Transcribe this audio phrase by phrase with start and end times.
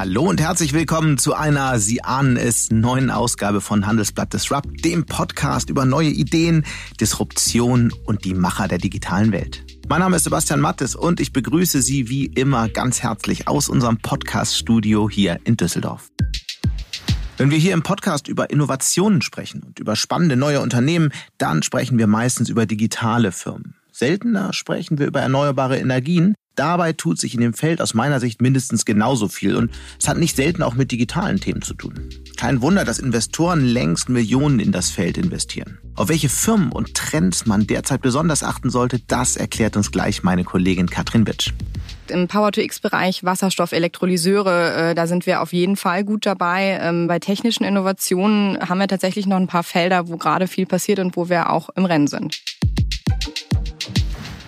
[0.00, 5.04] Hallo und herzlich willkommen zu einer, Sie ahnen es, neuen Ausgabe von Handelsblatt Disrupt, dem
[5.04, 6.64] Podcast über neue Ideen,
[6.98, 9.62] Disruption und die Macher der digitalen Welt.
[9.90, 13.98] Mein Name ist Sebastian Mattes und ich begrüße Sie wie immer ganz herzlich aus unserem
[13.98, 16.08] Podcast-Studio hier in Düsseldorf.
[17.36, 21.98] Wenn wir hier im Podcast über Innovationen sprechen und über spannende neue Unternehmen, dann sprechen
[21.98, 23.74] wir meistens über digitale Firmen.
[23.92, 28.42] Seltener sprechen wir über erneuerbare Energien, Dabei tut sich in dem Feld aus meiner Sicht
[28.42, 32.10] mindestens genauso viel und es hat nicht selten auch mit digitalen Themen zu tun.
[32.36, 35.78] Kein Wunder, dass Investoren längst Millionen in das Feld investieren.
[35.94, 40.44] Auf welche Firmen und Trends man derzeit besonders achten sollte, das erklärt uns gleich meine
[40.44, 41.50] Kollegin Katrin Bitsch.
[42.08, 46.78] Im Power-to-X-Bereich Wasserstoff, Elektrolyseure, äh, da sind wir auf jeden Fall gut dabei.
[46.82, 50.98] Ähm, bei technischen Innovationen haben wir tatsächlich noch ein paar Felder, wo gerade viel passiert
[50.98, 52.42] und wo wir auch im Rennen sind.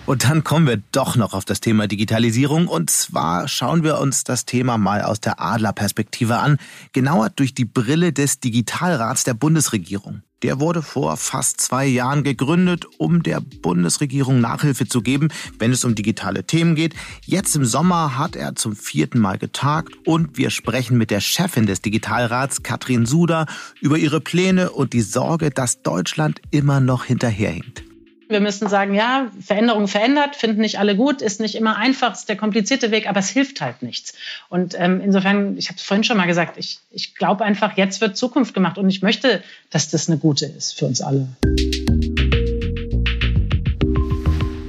[0.05, 2.67] Und dann kommen wir doch noch auf das Thema Digitalisierung.
[2.67, 6.57] Und zwar schauen wir uns das Thema mal aus der Adlerperspektive an.
[6.91, 10.21] Genauer durch die Brille des Digitalrats der Bundesregierung.
[10.41, 15.85] Der wurde vor fast zwei Jahren gegründet, um der Bundesregierung Nachhilfe zu geben, wenn es
[15.85, 16.95] um digitale Themen geht.
[17.21, 21.65] Jetzt im Sommer hat er zum vierten Mal getagt und wir sprechen mit der Chefin
[21.65, 23.45] des Digitalrats, Katrin Suder,
[23.79, 27.92] über ihre Pläne und die Sorge, dass Deutschland immer noch hinterherhinkt.
[28.29, 32.29] Wir müssen sagen, ja, Veränderung verändert, finden nicht alle gut, ist nicht immer einfach, ist
[32.29, 34.13] der komplizierte Weg, aber es hilft halt nichts.
[34.49, 38.01] Und ähm, insofern, ich habe es vorhin schon mal gesagt, ich, ich glaube einfach, jetzt
[38.01, 41.27] wird Zukunft gemacht und ich möchte, dass das eine gute ist für uns alle.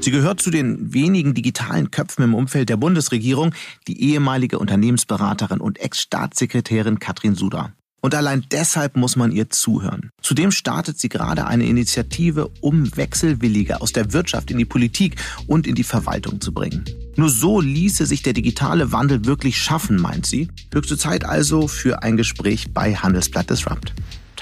[0.01, 3.55] Sie gehört zu den wenigen digitalen Köpfen im Umfeld der Bundesregierung,
[3.89, 7.73] die ehemalige Unternehmensberaterin und Ex-Staatssekretärin Katrin Suda.
[8.05, 10.11] Und allein deshalb muss man ihr zuhören.
[10.21, 15.17] Zudem startet sie gerade eine Initiative, um Wechselwillige aus der Wirtschaft in die Politik
[15.47, 16.85] und in die Verwaltung zu bringen.
[17.17, 20.49] Nur so ließe sich der digitale Wandel wirklich schaffen, meint sie.
[20.71, 23.95] Höchste Zeit also für ein Gespräch bei Handelsblatt Disrupt.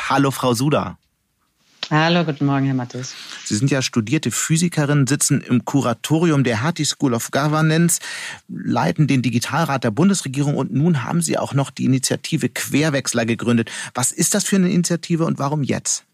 [0.09, 0.99] Hallo, Frau Suda.
[1.95, 3.15] Hallo, guten Morgen, Herr Mattes.
[3.45, 8.01] Sie sind ja studierte Physikerin, sitzen im Kuratorium der Hattie School of Governance,
[8.49, 13.71] leiten den Digitalrat der Bundesregierung und nun haben Sie auch noch die Initiative Querwechsler gegründet.
[13.93, 16.05] Was ist das für eine Initiative und warum jetzt?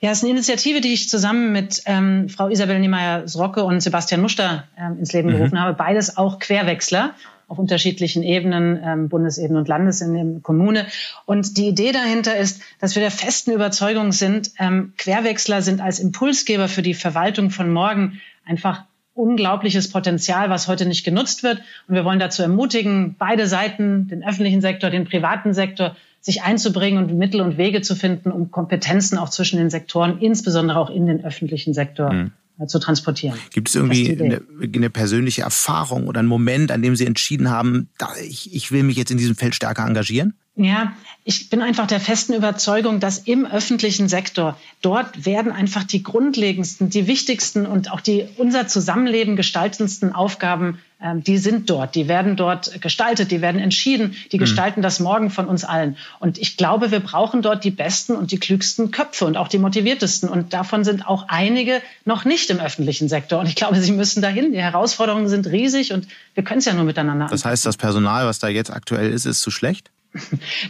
[0.00, 4.22] Ja, es ist eine Initiative, die ich zusammen mit ähm, Frau Isabel Niemeyer-Srocke und Sebastian
[4.22, 5.36] Muster ähm, ins Leben mhm.
[5.36, 5.74] gerufen habe.
[5.74, 7.14] Beides auch Querwechsler
[7.52, 10.86] auf unterschiedlichen Ebenen, ähm, Bundesebene und Landes in der Kommune.
[11.26, 16.00] Und die Idee dahinter ist, dass wir der festen Überzeugung sind, ähm, Querwechsler sind als
[16.00, 21.60] Impulsgeber für die Verwaltung von morgen einfach unglaubliches Potenzial, was heute nicht genutzt wird.
[21.86, 27.04] Und wir wollen dazu ermutigen, beide Seiten, den öffentlichen Sektor, den privaten Sektor, sich einzubringen
[27.04, 31.04] und Mittel und Wege zu finden, um Kompetenzen auch zwischen den Sektoren, insbesondere auch in
[31.04, 32.32] den öffentlichen Sektor, mhm.
[32.62, 33.38] Äh, zu transportieren.
[33.50, 37.88] Gibt es irgendwie eine, eine, persönliche Erfahrung oder einen Moment, an dem Sie entschieden haben,
[37.98, 40.34] da, ich, ich will mich jetzt in diesem Feld stärker engagieren?
[40.54, 40.92] Ja,
[41.24, 46.90] ich bin einfach der festen Überzeugung, dass im öffentlichen Sektor dort werden einfach die grundlegendsten,
[46.90, 50.78] die wichtigsten und auch die unser Zusammenleben gestaltendsten Aufgaben,
[51.16, 51.94] die sind dort.
[51.94, 54.40] Die werden dort gestaltet, die werden entschieden, die mhm.
[54.40, 55.96] gestalten das Morgen von uns allen.
[56.20, 59.58] Und ich glaube, wir brauchen dort die besten und die klügsten Köpfe und auch die
[59.58, 60.28] motiviertesten.
[60.28, 63.40] Und davon sind auch einige noch nicht im öffentlichen Sektor.
[63.40, 64.52] Und ich glaube, sie müssen dahin.
[64.52, 67.26] Die Herausforderungen sind riesig und wir können es ja nur miteinander.
[67.30, 69.90] Das heißt, das Personal, was da jetzt aktuell ist, ist zu schlecht?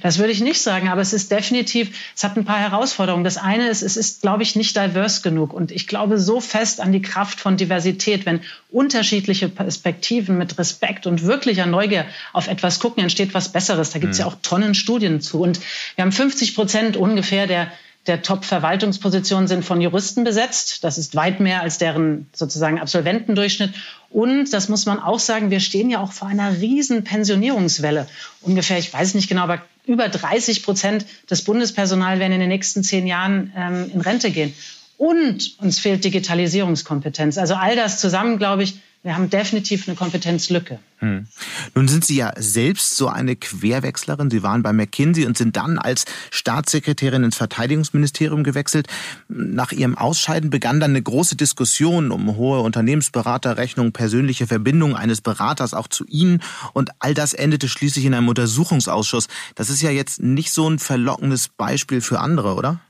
[0.02, 3.24] Das würde ich nicht sagen, aber es ist definitiv, es hat ein paar Herausforderungen.
[3.24, 5.52] Das eine ist, es ist, glaube ich, nicht diverse genug.
[5.52, 11.06] Und ich glaube so fest an die Kraft von Diversität, wenn unterschiedliche Perspektiven mit Respekt
[11.06, 13.90] und wirklicher Neugier auf etwas gucken, entsteht was Besseres.
[13.90, 14.32] Da gibt es ja mhm.
[14.32, 15.40] auch Tonnen Studien zu.
[15.42, 15.60] Und
[15.96, 17.72] wir haben 50 Prozent ungefähr der
[18.06, 20.82] der Top-Verwaltungspositionen sind von Juristen besetzt.
[20.82, 23.74] Das ist weit mehr als deren sozusagen Absolventendurchschnitt.
[24.12, 28.06] Und das muss man auch sagen, wir stehen ja auch vor einer riesen Pensionierungswelle.
[28.42, 32.84] Ungefähr, ich weiß nicht genau, aber über 30 Prozent des Bundespersonals werden in den nächsten
[32.84, 34.54] zehn Jahren ähm, in Rente gehen.
[34.98, 37.38] Und uns fehlt Digitalisierungskompetenz.
[37.38, 40.78] Also all das zusammen, glaube ich, wir haben definitiv eine Kompetenzlücke.
[40.98, 41.26] Hm.
[41.74, 44.30] Nun sind Sie ja selbst so eine Querwechslerin.
[44.30, 48.86] Sie waren bei McKinsey und sind dann als Staatssekretärin ins Verteidigungsministerium gewechselt.
[49.28, 55.74] Nach Ihrem Ausscheiden begann dann eine große Diskussion um hohe Unternehmensberaterrechnung, persönliche Verbindung eines Beraters
[55.74, 56.40] auch zu Ihnen.
[56.72, 59.26] Und all das endete schließlich in einem Untersuchungsausschuss.
[59.56, 62.80] Das ist ja jetzt nicht so ein verlockendes Beispiel für andere, oder?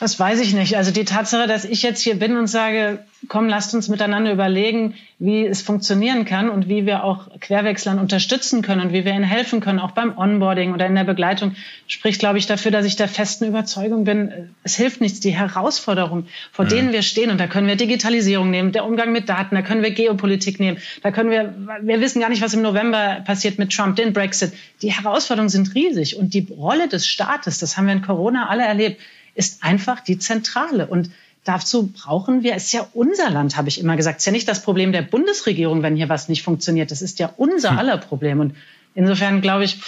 [0.00, 0.76] Das weiß ich nicht.
[0.76, 4.94] Also die Tatsache, dass ich jetzt hier bin und sage, komm, lasst uns miteinander überlegen,
[5.18, 9.24] wie es funktionieren kann und wie wir auch Querwechslern unterstützen können und wie wir ihnen
[9.24, 11.56] helfen können, auch beim Onboarding oder in der Begleitung,
[11.88, 15.18] spricht, glaube ich, dafür, dass ich der festen Überzeugung bin, es hilft nichts.
[15.18, 16.68] Die Herausforderungen, vor mhm.
[16.68, 19.82] denen wir stehen, und da können wir Digitalisierung nehmen, der Umgang mit Daten, da können
[19.82, 23.72] wir Geopolitik nehmen, da können wir, wir wissen gar nicht, was im November passiert mit
[23.72, 24.52] Trump, den Brexit.
[24.80, 28.64] Die Herausforderungen sind riesig und die Rolle des Staates, das haben wir in Corona alle
[28.64, 29.00] erlebt,
[29.38, 30.88] ist einfach die Zentrale.
[30.88, 31.10] Und
[31.44, 34.16] dazu brauchen wir, es ist ja unser Land, habe ich immer gesagt.
[34.16, 36.90] Es ist ja nicht das Problem der Bundesregierung, wenn hier was nicht funktioniert.
[36.90, 37.78] Das ist ja unser hm.
[37.78, 38.40] aller Problem.
[38.40, 38.56] Und
[38.98, 39.78] Insofern glaube ich,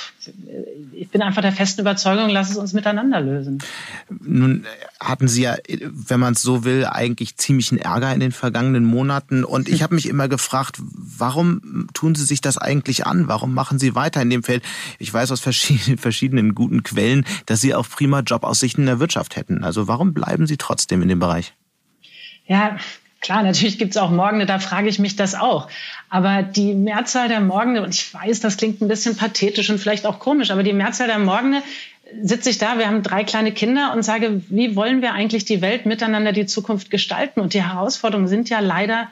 [0.92, 3.58] ich bin einfach der festen Überzeugung, lass es uns miteinander lösen.
[4.08, 4.64] Nun
[5.00, 9.42] hatten Sie ja, wenn man es so will, eigentlich ziemlichen Ärger in den vergangenen Monaten.
[9.42, 13.26] Und ich habe mich immer gefragt, warum tun Sie sich das eigentlich an?
[13.26, 14.62] Warum machen Sie weiter in dem Feld?
[15.00, 19.34] Ich weiß aus verschiedenen, verschiedenen guten Quellen, dass Sie auch prima Jobaussichten in der Wirtschaft
[19.34, 19.64] hätten.
[19.64, 21.52] Also warum bleiben Sie trotzdem in dem Bereich?
[22.46, 22.76] Ja,
[23.20, 25.68] Klar, natürlich gibt's auch Morgende, da frage ich mich das auch.
[26.10, 30.06] Aber die Mehrzahl der Morgende, und ich weiß, das klingt ein bisschen pathetisch und vielleicht
[30.06, 31.62] auch komisch, aber die Mehrzahl der Morgende
[32.20, 35.62] sitze ich da, wir haben drei kleine Kinder und sage, wie wollen wir eigentlich die
[35.62, 37.40] Welt miteinander, die Zukunft gestalten?
[37.40, 39.06] Und die Herausforderungen sind ja leider,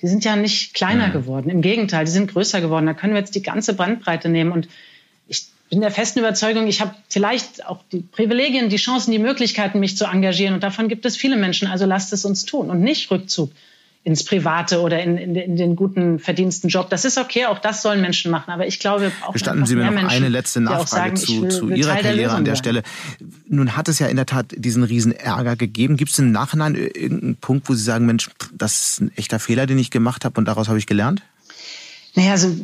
[0.00, 1.50] die sind ja nicht kleiner geworden.
[1.50, 2.86] Im Gegenteil, die sind größer geworden.
[2.86, 4.52] Da können wir jetzt die ganze Bandbreite nehmen.
[4.52, 4.68] Und
[5.70, 9.96] bin der festen Überzeugung, ich habe vielleicht auch die Privilegien, die Chancen, die Möglichkeiten, mich
[9.96, 10.54] zu engagieren.
[10.54, 11.68] Und davon gibt es viele Menschen.
[11.68, 13.50] Also lasst es uns tun und nicht Rückzug
[14.08, 16.88] ins Private oder in, in, in den guten verdiensten Job.
[16.88, 18.50] Das ist okay, auch das sollen Menschen machen.
[18.50, 21.50] Aber ich glaube, auch Gestatten Sie mir noch Menschen, eine letzte Nachfrage sagen, zu, will,
[21.50, 22.82] zu Ihrer Karriere an der Stelle.
[23.48, 25.98] Nun hat es ja in der Tat diesen riesen Ärger gegeben.
[25.98, 29.66] Gibt es im Nachhinein irgendeinen Punkt, wo Sie sagen, Mensch, das ist ein echter Fehler,
[29.66, 31.20] den ich gemacht habe und daraus habe ich gelernt?
[32.14, 32.56] Naja, also,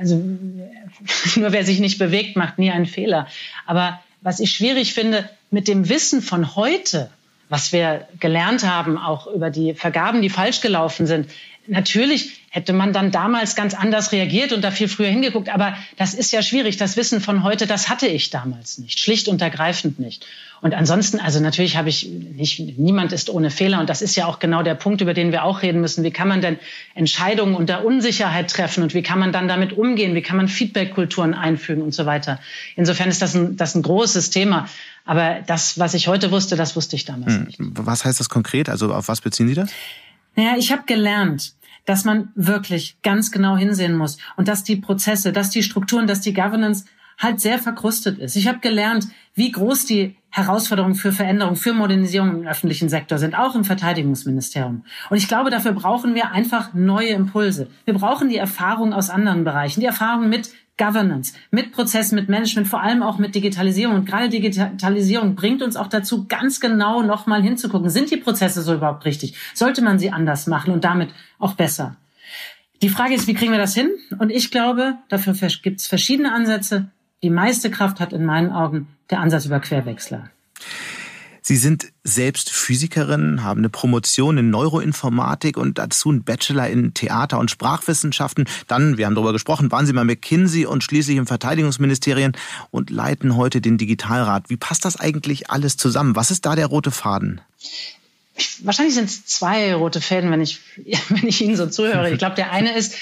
[0.00, 0.16] also
[1.36, 3.28] nur wer sich nicht bewegt, macht nie einen Fehler.
[3.64, 7.10] Aber was ich schwierig finde, mit dem Wissen von heute,
[7.50, 11.30] was wir gelernt haben, auch über die Vergaben, die falsch gelaufen sind,
[11.66, 15.48] natürlich hätte man dann damals ganz anders reagiert und da viel früher hingeguckt.
[15.48, 16.76] Aber das ist ja schwierig.
[16.76, 18.98] Das Wissen von heute, das hatte ich damals nicht.
[18.98, 20.26] Schlicht und ergreifend nicht.
[20.60, 23.78] Und ansonsten, also natürlich habe ich nicht, niemand ist ohne Fehler.
[23.80, 26.02] Und das ist ja auch genau der Punkt, über den wir auch reden müssen.
[26.02, 26.58] Wie kann man denn
[26.94, 28.82] Entscheidungen unter Unsicherheit treffen?
[28.82, 30.14] Und wie kann man dann damit umgehen?
[30.16, 32.40] Wie kann man Feedback-Kulturen einfügen und so weiter?
[32.74, 34.68] Insofern ist das ein, das ein großes Thema.
[35.04, 37.44] Aber das, was ich heute wusste, das wusste ich damals hm.
[37.44, 37.58] nicht.
[37.58, 38.68] Was heißt das konkret?
[38.68, 39.70] Also auf was beziehen Sie das?
[40.36, 41.54] Naja, ich habe gelernt,
[41.84, 46.20] dass man wirklich ganz genau hinsehen muss und dass die Prozesse, dass die Strukturen, dass
[46.20, 46.84] die Governance
[47.18, 48.36] halt sehr verkrustet ist.
[48.36, 53.34] Ich habe gelernt, wie groß die Herausforderungen für Veränderung, für Modernisierung im öffentlichen Sektor sind,
[53.34, 54.84] auch im Verteidigungsministerium.
[55.10, 57.68] Und ich glaube, dafür brauchen wir einfach neue Impulse.
[57.84, 60.50] Wir brauchen die Erfahrung aus anderen Bereichen, die Erfahrung mit
[60.80, 63.96] Governance, mit Prozessen, mit Management, vor allem auch mit Digitalisierung.
[63.96, 67.90] Und gerade Digitalisierung bringt uns auch dazu, ganz genau nochmal hinzugucken.
[67.90, 69.34] Sind die Prozesse so überhaupt richtig?
[69.52, 71.96] Sollte man sie anders machen und damit auch besser?
[72.80, 73.90] Die Frage ist, wie kriegen wir das hin?
[74.18, 76.86] Und ich glaube, dafür gibt es verschiedene Ansätze.
[77.22, 80.30] Die meiste Kraft hat in meinen Augen der Ansatz über Querwechsler.
[81.50, 87.40] Sie sind selbst Physikerin, haben eine Promotion in Neuroinformatik und dazu einen Bachelor in Theater-
[87.40, 88.44] und Sprachwissenschaften.
[88.68, 92.36] Dann, wir haben darüber gesprochen, waren Sie bei McKinsey und schließlich im Verteidigungsministerien
[92.70, 94.48] und leiten heute den Digitalrat.
[94.48, 96.14] Wie passt das eigentlich alles zusammen?
[96.14, 97.40] Was ist da der rote Faden?
[98.62, 100.60] Wahrscheinlich sind es zwei rote Fäden, wenn ich,
[101.08, 102.10] wenn ich Ihnen so zuhöre.
[102.10, 102.94] Ich glaube, der eine ist,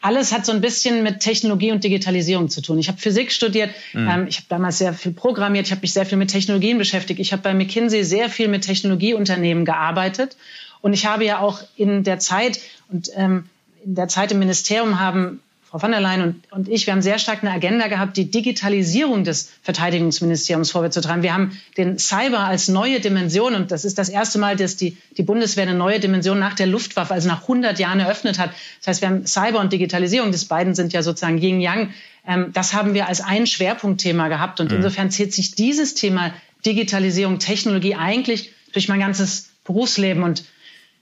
[0.00, 2.78] alles hat so ein bisschen mit Technologie und Digitalisierung zu tun.
[2.78, 4.08] Ich habe Physik studiert, mhm.
[4.08, 7.20] ähm, ich habe damals sehr viel programmiert, ich habe mich sehr viel mit Technologien beschäftigt.
[7.20, 10.36] Ich habe bei McKinsey sehr viel mit Technologieunternehmen gearbeitet.
[10.80, 13.44] Und ich habe ja auch in der Zeit und ähm,
[13.84, 15.40] in der Zeit im Ministerium haben
[15.70, 18.28] Frau von der Leyen und, und ich, wir haben sehr stark eine Agenda gehabt, die
[18.28, 21.22] Digitalisierung des Verteidigungsministeriums vorwärts zu treiben.
[21.22, 24.96] Wir haben den Cyber als neue Dimension und das ist das erste Mal, dass die,
[25.16, 28.50] die Bundeswehr eine neue Dimension nach der Luftwaffe, also nach 100 Jahren eröffnet hat.
[28.80, 31.90] Das heißt, wir haben Cyber und Digitalisierung, das beiden sind ja sozusagen Yin-Yang.
[32.26, 34.78] Ähm, das haben wir als ein Schwerpunktthema gehabt und mhm.
[34.78, 36.34] insofern zählt sich dieses Thema
[36.66, 40.42] Digitalisierung, Technologie eigentlich durch mein ganzes Berufsleben und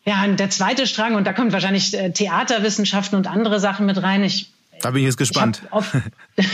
[0.05, 4.03] ja, und der zweite Strang, und da kommt wahrscheinlich äh, Theaterwissenschaften und andere Sachen mit
[4.03, 4.25] rein.
[4.25, 5.63] Ich da bin ich jetzt gespannt.
[6.37, 6.47] Ich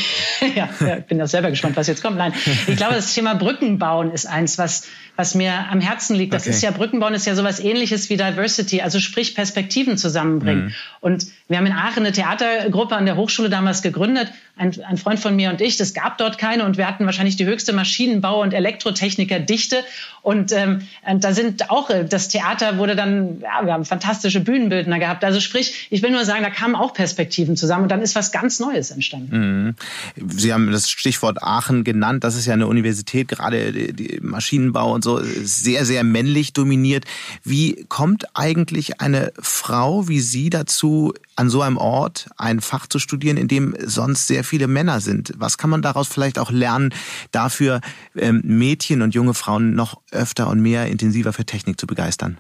[0.56, 2.16] ja, ja, ich bin da selber gespannt, was jetzt kommt.
[2.16, 2.32] Nein,
[2.66, 6.34] ich glaube, das Thema Brückenbauen ist eins, was, was mir am Herzen liegt.
[6.34, 6.50] Das okay.
[6.50, 10.66] ist ja, Brückenbauen ist ja sowas ähnliches wie Diversity, also sprich Perspektiven zusammenbringen.
[10.66, 10.72] Mhm.
[11.00, 15.20] Und wir haben in Aachen eine Theatergruppe an der Hochschule damals gegründet, ein, ein Freund
[15.20, 15.78] von mir und ich.
[15.78, 19.84] Es gab dort keine und wir hatten wahrscheinlich die höchste Maschinenbau- und Elektrotechnikerdichte.
[20.22, 20.80] Und ähm,
[21.18, 25.22] da sind auch, äh, das Theater wurde dann, ja, wir haben fantastische Bühnenbildner gehabt.
[25.22, 28.32] Also sprich, ich will nur sagen, da kamen auch Perspektiven zusammen und dann ist was
[28.32, 29.76] ganz Neues entstanden.
[30.16, 30.30] Mhm.
[30.30, 32.24] Sie haben das Stichwort Aachen genannt.
[32.24, 37.04] Das ist ja eine Universität, gerade die Maschinenbau und so sehr, sehr männlich dominiert.
[37.44, 42.98] Wie kommt eigentlich eine Frau wie Sie dazu, an so einem Ort ein Fach zu
[42.98, 45.32] studieren, in dem sonst sehr viele Männer sind?
[45.36, 46.92] Was kann man daraus vielleicht auch lernen,
[47.30, 47.80] dafür
[48.16, 52.38] ähm, Mädchen und junge Frauen noch öfter und mehr intensiver für Technik zu begeistern?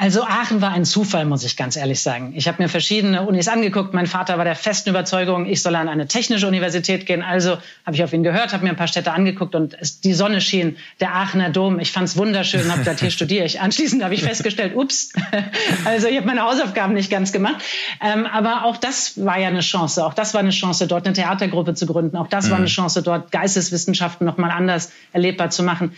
[0.00, 2.32] Also Aachen war ein Zufall, muss ich ganz ehrlich sagen.
[2.36, 3.94] Ich habe mir verschiedene Unis angeguckt.
[3.94, 7.20] Mein Vater war der festen Überzeugung, ich soll an eine technische Universität gehen.
[7.20, 10.14] Also habe ich auf ihn gehört, habe mir ein paar Städte angeguckt und es, die
[10.14, 11.80] Sonne schien, der Aachener Dom.
[11.80, 13.60] Ich fand es wunderschön, habe gesagt, hier studiere ich.
[13.60, 15.12] Anschließend habe ich festgestellt, ups,
[15.84, 17.56] also ich habe meine Hausaufgaben nicht ganz gemacht.
[18.00, 20.06] Ähm, aber auch das war ja eine Chance.
[20.06, 22.16] Auch das war eine Chance, dort eine Theatergruppe zu gründen.
[22.16, 22.50] Auch das mhm.
[22.50, 25.96] war eine Chance, dort Geisteswissenschaften nochmal anders erlebbar zu machen.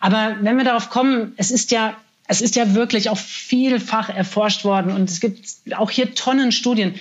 [0.00, 1.94] Aber wenn wir darauf kommen, es ist ja
[2.28, 6.94] es ist ja wirklich auch vielfach erforscht worden und es gibt auch hier Tonnen Studien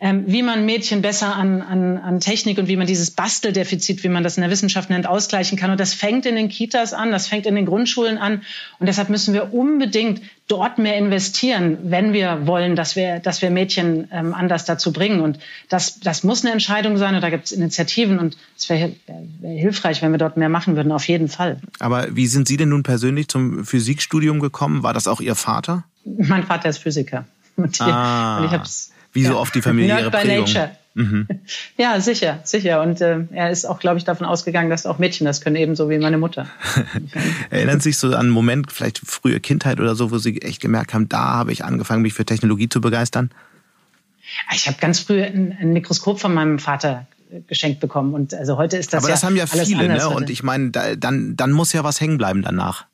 [0.00, 4.08] ähm, wie man Mädchen besser an, an, an Technik und wie man dieses Basteldefizit, wie
[4.08, 5.70] man das in der Wissenschaft nennt, ausgleichen kann.
[5.70, 8.40] Und das fängt in den Kitas an, das fängt in den Grundschulen an.
[8.78, 13.50] Und deshalb müssen wir unbedingt dort mehr investieren, wenn wir wollen, dass wir, dass wir
[13.50, 15.20] Mädchen ähm, anders dazu bringen.
[15.20, 15.38] Und
[15.68, 18.92] das, das muss eine Entscheidung sein und da gibt es Initiativen und es wäre
[19.40, 21.60] wär hilfreich, wenn wir dort mehr machen würden, auf jeden Fall.
[21.78, 24.82] Aber wie sind Sie denn nun persönlich zum Physikstudium gekommen?
[24.82, 25.84] War das auch Ihr Vater?
[26.04, 27.26] Mein Vater ist Physiker.
[27.56, 28.38] Und, ah.
[28.38, 30.44] und ich habe es wie so oft die familiäre Nerd by Prägung.
[30.44, 30.70] Nature.
[30.94, 31.26] Mhm.
[31.76, 32.82] Ja, sicher, sicher.
[32.82, 35.88] Und äh, er ist auch, glaube ich, davon ausgegangen, dass auch Mädchen das können, ebenso
[35.88, 36.46] wie meine Mutter.
[37.50, 40.60] Erinnern Sie sich so an einen Moment, vielleicht frühe Kindheit oder so, wo Sie echt
[40.60, 43.30] gemerkt haben, da habe ich angefangen, mich für Technologie zu begeistern?
[44.52, 47.06] Ich habe ganz früh ein, ein Mikroskop von meinem Vater
[47.46, 48.14] geschenkt bekommen.
[48.14, 50.08] Und also heute ist das Aber das ja haben ja viele, ne?
[50.08, 52.86] Und ich meine, da, dann, dann muss ja was hängen bleiben danach.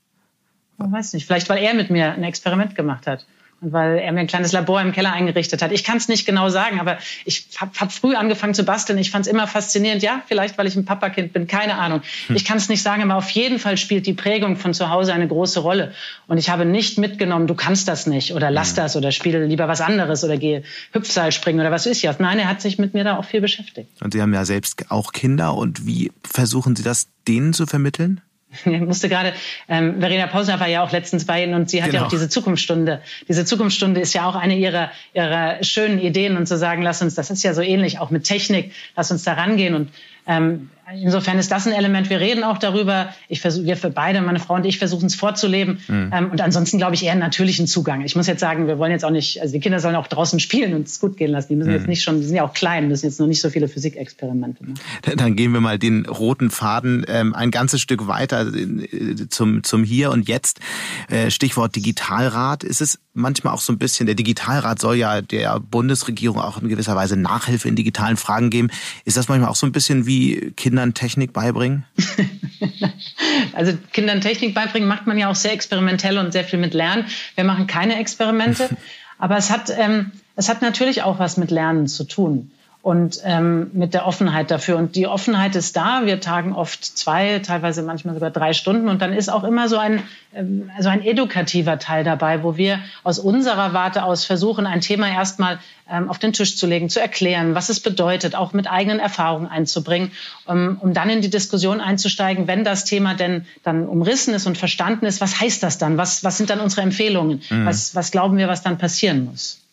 [0.78, 1.26] Ich weiß nicht.
[1.26, 3.26] Vielleicht, weil er mit mir ein Experiment gemacht hat
[3.60, 5.72] und weil er mir ein kleines Labor im Keller eingerichtet hat.
[5.72, 8.98] Ich kann es nicht genau sagen, aber ich habe hab früh angefangen zu basteln.
[8.98, 10.02] Ich fand es immer faszinierend.
[10.02, 12.02] Ja, vielleicht, weil ich ein Papakind bin, keine Ahnung.
[12.26, 12.36] Hm.
[12.36, 15.14] Ich kann es nicht sagen, aber auf jeden Fall spielt die Prägung von zu Hause
[15.14, 15.94] eine große Rolle.
[16.26, 18.76] Und ich habe nicht mitgenommen, du kannst das nicht oder lass hm.
[18.76, 22.14] das oder spiele lieber was anderes oder gehe Hüpfseil springen oder was ist ja.
[22.18, 23.88] Nein, er hat sich mit mir da auch viel beschäftigt.
[24.02, 28.20] Und Sie haben ja selbst auch Kinder und wie versuchen Sie das denen zu vermitteln?
[28.64, 29.32] Ich musste gerade,
[29.68, 32.02] ähm, Verena Pausner war ja auch letztens bei Ihnen und sie hat genau.
[32.02, 33.00] ja auch diese Zukunftsstunde.
[33.28, 37.14] Diese Zukunftsstunde ist ja auch eine ihrer, ihrer schönen Ideen und zu sagen, lass uns,
[37.14, 39.90] das ist ja so ähnlich, auch mit Technik, lass uns da rangehen und
[40.26, 42.10] ähm, insofern ist das ein Element.
[42.10, 43.08] Wir reden auch darüber.
[43.28, 45.78] Ich versuche, wir für beide, meine Frau und ich, versuchen es vorzuleben.
[45.88, 46.10] Mhm.
[46.12, 48.02] Ähm, und ansonsten glaube ich eher einen natürlichen Zugang.
[48.02, 50.38] Ich muss jetzt sagen, wir wollen jetzt auch nicht, also die Kinder sollen auch draußen
[50.40, 51.48] spielen und es gut gehen lassen.
[51.50, 51.76] Die müssen mhm.
[51.76, 54.62] jetzt nicht schon, die sind ja auch klein, müssen jetzt noch nicht so viele Physikexperimente
[54.64, 54.80] machen.
[55.16, 59.84] Dann gehen wir mal den roten Faden ähm, ein ganzes Stück weiter äh, zum, zum
[59.84, 60.60] Hier und Jetzt.
[61.08, 62.64] Äh, Stichwort Digitalrat.
[62.64, 66.68] Ist es manchmal auch so ein bisschen, der Digitalrat soll ja der Bundesregierung auch in
[66.68, 68.68] gewisser Weise Nachhilfe in digitalen Fragen geben.
[69.04, 71.84] Ist das manchmal auch so ein bisschen wie Kindern Technik beibringen?
[73.52, 77.06] also Kindern Technik beibringen macht man ja auch sehr experimentell und sehr viel mit Lernen.
[77.34, 78.68] Wir machen keine Experimente,
[79.18, 82.50] aber es hat, ähm, es hat natürlich auch was mit Lernen zu tun
[82.86, 84.76] und ähm, mit der Offenheit dafür.
[84.76, 86.02] Und die Offenheit ist da.
[86.04, 88.88] Wir tagen oft zwei, teilweise manchmal sogar drei Stunden.
[88.88, 92.78] Und dann ist auch immer so ein, ähm, also ein edukativer Teil dabei, wo wir
[93.02, 95.58] aus unserer Warte aus versuchen, ein Thema erstmal
[95.90, 99.48] ähm, auf den Tisch zu legen, zu erklären, was es bedeutet, auch mit eigenen Erfahrungen
[99.48, 100.12] einzubringen,
[100.44, 104.58] um, um dann in die Diskussion einzusteigen, wenn das Thema denn dann umrissen ist und
[104.58, 105.96] verstanden ist, was heißt das dann?
[105.96, 107.42] Was, was sind dann unsere Empfehlungen?
[107.50, 107.66] Mhm.
[107.66, 109.65] Was, was glauben wir, was dann passieren muss?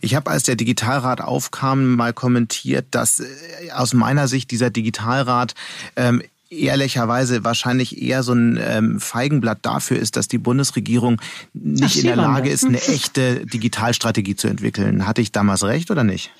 [0.00, 3.24] Ich habe, als der Digitalrat aufkam, mal kommentiert, dass äh,
[3.72, 5.54] aus meiner Sicht dieser Digitalrat
[5.96, 11.20] ähm, ehrlicherweise wahrscheinlich eher so ein ähm, Feigenblatt dafür ist, dass die Bundesregierung
[11.52, 15.06] nicht Ach, in der Lage ist, eine echte Digitalstrategie zu entwickeln.
[15.06, 16.30] Hatte ich damals recht oder nicht?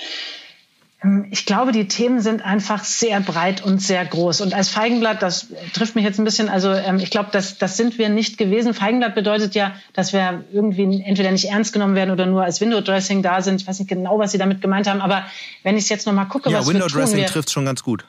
[1.04, 4.40] Ähm, ich glaube, die Themen sind einfach sehr breit und sehr groß.
[4.40, 7.76] Und als Feigenblatt, das trifft mich jetzt ein bisschen, also ähm, ich glaube, das, das
[7.76, 8.74] sind wir nicht gewesen.
[8.74, 13.22] Feigenblatt bedeutet ja, dass wir irgendwie entweder nicht ernst genommen werden oder nur als Window-Dressing
[13.22, 13.60] da sind.
[13.60, 15.24] Ich weiß nicht genau, was Sie damit gemeint haben, aber
[15.62, 18.04] wenn ich es jetzt nochmal gucke, ja, was Window-Dressing trifft schon ganz gut.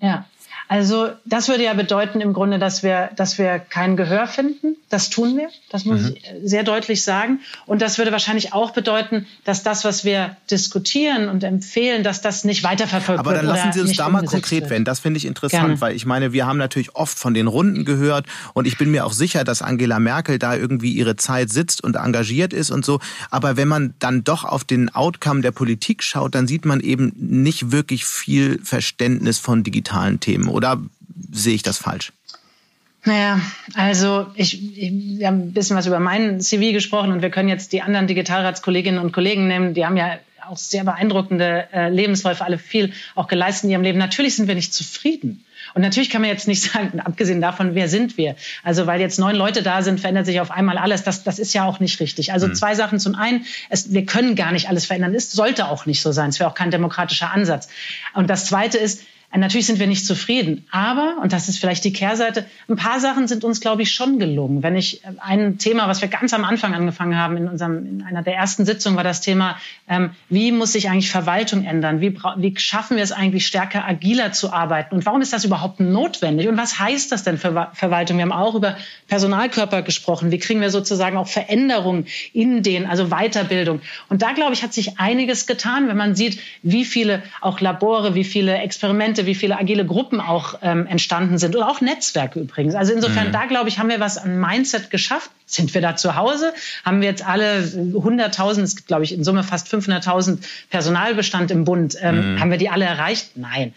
[0.00, 0.26] Ja,
[0.68, 4.76] also das würde ja bedeuten im Grunde, dass wir, dass wir kein Gehör finden.
[4.88, 6.14] Das tun wir, das muss mhm.
[6.16, 7.40] ich sehr deutlich sagen.
[7.66, 12.44] Und das würde wahrscheinlich auch bedeuten, dass das, was wir diskutieren und empfehlen, dass das
[12.44, 13.26] nicht weiterverfolgt wird.
[13.26, 14.70] Aber dann lassen Sie uns da mal konkret wird.
[14.70, 14.84] werden.
[14.84, 15.80] Das finde ich interessant, Gerne.
[15.80, 19.04] weil ich meine, wir haben natürlich oft von den Runden gehört und ich bin mir
[19.04, 23.00] auch sicher, dass Angela Merkel da irgendwie ihre Zeit sitzt und engagiert ist und so.
[23.30, 27.12] Aber wenn man dann doch auf den Outcome der Politik schaut, dann sieht man eben
[27.16, 30.80] nicht wirklich viel Verständnis von digitalen Themen oder
[31.32, 32.12] sehe ich das falsch?
[33.04, 33.38] Naja,
[33.74, 37.50] also ich, ich, wir haben ein bisschen was über meinen CV gesprochen und wir können
[37.50, 39.74] jetzt die anderen Digitalratskolleginnen und Kollegen nehmen.
[39.74, 40.18] Die haben ja
[40.48, 43.98] auch sehr beeindruckende äh, Lebensläufe, alle viel auch geleistet in ihrem Leben.
[43.98, 45.44] Natürlich sind wir nicht zufrieden.
[45.74, 48.36] Und natürlich kann man jetzt nicht sagen, abgesehen davon, wer sind wir?
[48.62, 51.02] Also weil jetzt neun Leute da sind, verändert sich auf einmal alles.
[51.02, 52.32] Das, das ist ja auch nicht richtig.
[52.32, 52.54] Also mhm.
[52.54, 52.98] zwei Sachen.
[52.98, 55.14] Zum einen, es, wir können gar nicht alles verändern.
[55.14, 56.30] Es sollte auch nicht so sein.
[56.30, 57.68] Es wäre auch kein demokratischer Ansatz.
[58.14, 59.02] Und das Zweite ist,
[59.36, 63.26] Natürlich sind wir nicht zufrieden, aber, und das ist vielleicht die Kehrseite, ein paar Sachen
[63.26, 64.62] sind uns, glaube ich, schon gelungen.
[64.62, 68.02] Wenn ich äh, ein Thema, was wir ganz am Anfang angefangen haben, in, unserem, in
[68.02, 69.56] einer der ersten Sitzungen, war das Thema,
[69.88, 72.00] ähm, wie muss sich eigentlich Verwaltung ändern?
[72.00, 74.94] Wie, wie schaffen wir es eigentlich, stärker agiler zu arbeiten?
[74.94, 76.46] Und warum ist das überhaupt notwendig?
[76.46, 78.18] Und was heißt das denn für Verwaltung?
[78.18, 78.76] Wir haben auch über
[79.08, 80.30] Personalkörper gesprochen.
[80.30, 83.80] Wie kriegen wir sozusagen auch Veränderungen in den, also Weiterbildung?
[84.08, 88.14] Und da, glaube ich, hat sich einiges getan, wenn man sieht, wie viele auch Labore,
[88.14, 92.74] wie viele Experimente, wie viele agile Gruppen auch ähm, entstanden sind oder auch Netzwerke übrigens.
[92.74, 93.32] Also insofern, mhm.
[93.32, 95.30] da glaube ich, haben wir was an Mindset geschafft.
[95.46, 96.52] Sind wir da zu Hause?
[96.84, 100.38] Haben wir jetzt alle 100.000, es gibt glaube ich in Summe fast 500.000
[100.70, 102.40] Personalbestand im Bund, ähm, mhm.
[102.40, 103.36] haben wir die alle erreicht?
[103.36, 103.74] Nein.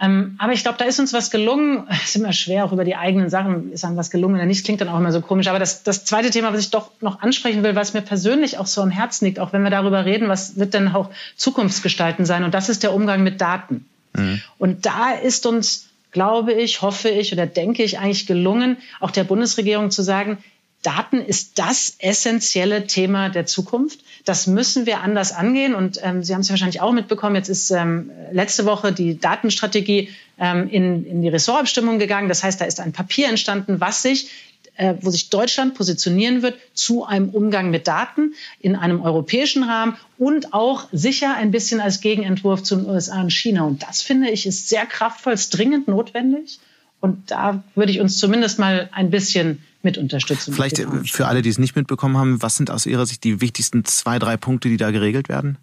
[0.00, 1.86] Ähm, aber ich glaube, da ist uns was gelungen.
[1.90, 4.64] Es ist immer schwer, auch über die eigenen Sachen, ist einem was gelungen oder nicht,
[4.64, 5.48] klingt dann auch immer so komisch.
[5.48, 8.66] Aber das, das zweite Thema, was ich doch noch ansprechen will, was mir persönlich auch
[8.66, 12.44] so am Herzen liegt, auch wenn wir darüber reden, was wird denn auch Zukunftsgestalten sein?
[12.44, 13.86] Und das ist der Umgang mit Daten.
[14.12, 14.40] Mhm.
[14.58, 19.24] Und da ist uns, glaube ich, hoffe ich oder denke ich eigentlich gelungen, auch der
[19.24, 20.38] Bundesregierung zu sagen,
[20.82, 24.00] Daten ist das essentielle Thema der Zukunft.
[24.24, 25.74] Das müssen wir anders angehen.
[25.74, 30.08] Und ähm, Sie haben es wahrscheinlich auch mitbekommen, jetzt ist ähm, letzte Woche die Datenstrategie
[30.38, 32.28] ähm, in, in die Ressortabstimmung gegangen.
[32.28, 34.30] Das heißt, da ist ein Papier entstanden, was sich
[34.80, 39.96] äh, wo sich Deutschland positionieren wird zu einem Umgang mit Daten in einem europäischen Rahmen
[40.16, 43.64] und auch sicher ein bisschen als Gegenentwurf zu den USA und China.
[43.64, 46.60] Und das finde ich ist sehr kraftvoll, ist dringend notwendig.
[46.98, 50.54] Und da würde ich uns zumindest mal ein bisschen mit unterstützen.
[50.54, 53.84] Vielleicht für alle, die es nicht mitbekommen haben, was sind aus Ihrer Sicht die wichtigsten
[53.84, 55.58] zwei, drei Punkte, die da geregelt werden?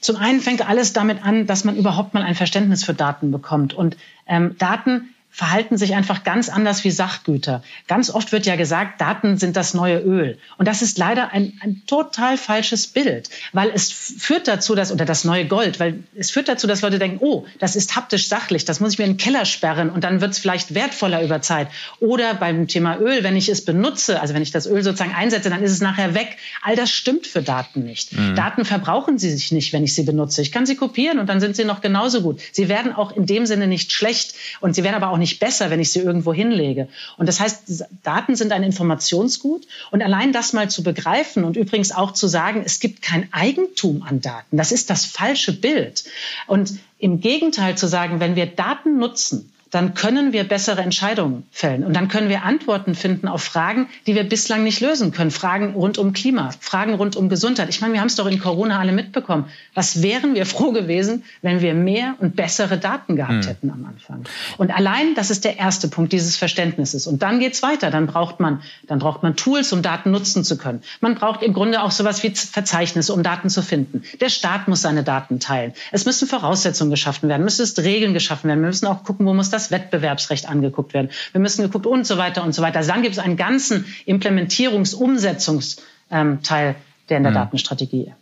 [0.00, 3.74] Zum einen fängt alles damit an, dass man überhaupt mal ein Verständnis für Daten bekommt.
[3.74, 7.62] Und ähm, Daten verhalten sich einfach ganz anders wie Sachgüter.
[7.86, 10.38] Ganz oft wird ja gesagt, Daten sind das neue Öl.
[10.58, 15.04] Und das ist leider ein, ein total falsches Bild, weil es führt dazu, dass, oder
[15.04, 18.64] das neue Gold, weil es führt dazu, dass Leute denken, oh, das ist haptisch sachlich,
[18.64, 21.40] das muss ich mir in den Keller sperren und dann wird es vielleicht wertvoller über
[21.40, 21.68] Zeit.
[22.00, 25.48] Oder beim Thema Öl, wenn ich es benutze, also wenn ich das Öl sozusagen einsetze,
[25.48, 26.38] dann ist es nachher weg.
[26.62, 28.12] All das stimmt für Daten nicht.
[28.12, 28.34] Mhm.
[28.34, 30.42] Daten verbrauchen sie sich nicht, wenn ich sie benutze.
[30.42, 32.40] Ich kann sie kopieren und dann sind sie noch genauso gut.
[32.50, 35.70] Sie werden auch in dem Sinne nicht schlecht und sie werden aber auch nicht besser,
[35.70, 36.88] wenn ich sie irgendwo hinlege.
[37.16, 39.66] Und das heißt, Daten sind ein Informationsgut.
[39.92, 44.02] Und allein das mal zu begreifen und übrigens auch zu sagen, es gibt kein Eigentum
[44.02, 46.04] an Daten, das ist das falsche Bild.
[46.48, 51.84] Und im Gegenteil zu sagen, wenn wir Daten nutzen, dann können wir bessere Entscheidungen fällen.
[51.84, 55.30] Und dann können wir Antworten finden auf Fragen, die wir bislang nicht lösen können.
[55.30, 57.68] Fragen rund um Klima, Fragen rund um Gesundheit.
[57.68, 59.46] Ich meine, wir haben es doch in Corona alle mitbekommen.
[59.74, 63.48] Was wären wir froh gewesen, wenn wir mehr und bessere Daten gehabt hm.
[63.48, 64.24] hätten am Anfang?
[64.58, 67.06] Und allein, das ist der erste Punkt dieses Verständnisses.
[67.06, 67.90] Und dann geht's weiter.
[67.90, 70.82] Dann braucht man, dann braucht man Tools, um Daten nutzen zu können.
[71.00, 74.02] Man braucht im Grunde auch sowas wie Verzeichnisse, um Daten zu finden.
[74.20, 75.74] Der Staat muss seine Daten teilen.
[75.92, 78.60] Es müssen Voraussetzungen geschaffen werden, müssen Regeln geschaffen werden.
[78.60, 81.10] Wir müssen auch gucken, wo muss das das Wettbewerbsrecht angeguckt werden.
[81.32, 82.78] Wir müssen geguckt und so weiter und so weiter.
[82.78, 86.74] Also dann gibt es einen ganzen Implementierungs-, Umsetzungsteil,
[87.08, 87.34] der in der mhm.
[87.34, 88.12] Datenstrategie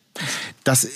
[0.68, 0.86] das,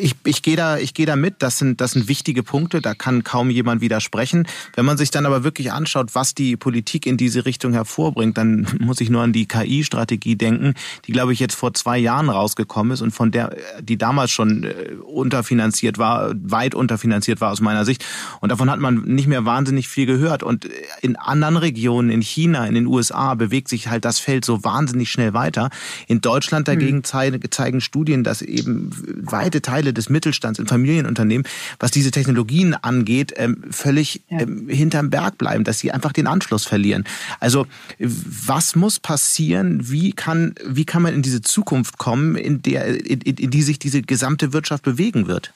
[0.00, 1.36] ich, ich gehe da, ich gehe da mit.
[1.38, 2.80] Das sind, das sind wichtige Punkte.
[2.80, 4.48] Da kann kaum jemand widersprechen.
[4.74, 8.66] Wenn man sich dann aber wirklich anschaut, was die Politik in diese Richtung hervorbringt, dann
[8.80, 10.74] muss ich nur an die KI-Strategie denken,
[11.06, 14.64] die, glaube ich, jetzt vor zwei Jahren rausgekommen ist und von der, die damals schon
[14.64, 18.04] äh, unterfinanziert war, weit unterfinanziert war aus meiner Sicht.
[18.40, 20.42] Und davon hat man nicht mehr wahnsinnig viel gehört.
[20.42, 20.68] Und
[21.02, 25.08] in anderen Regionen, in China, in den USA, bewegt sich halt das Feld so wahnsinnig
[25.08, 25.70] schnell weiter.
[26.08, 27.44] In Deutschland dagegen hm.
[27.50, 31.46] zeigen Studien, dass eben weite Teile des Mittelstands in Familienunternehmen,
[31.78, 34.40] was diese Technologien angeht, ähm, völlig ja.
[34.40, 37.04] Ähm, hinterm Berg bleiben, dass sie einfach den Anschluss verlieren.
[37.40, 37.66] Also
[37.98, 39.90] was muss passieren?
[39.90, 43.78] Wie kann, wie kann man in diese Zukunft kommen, in der, in, in die sich
[43.78, 45.52] diese gesamte Wirtschaft bewegen wird?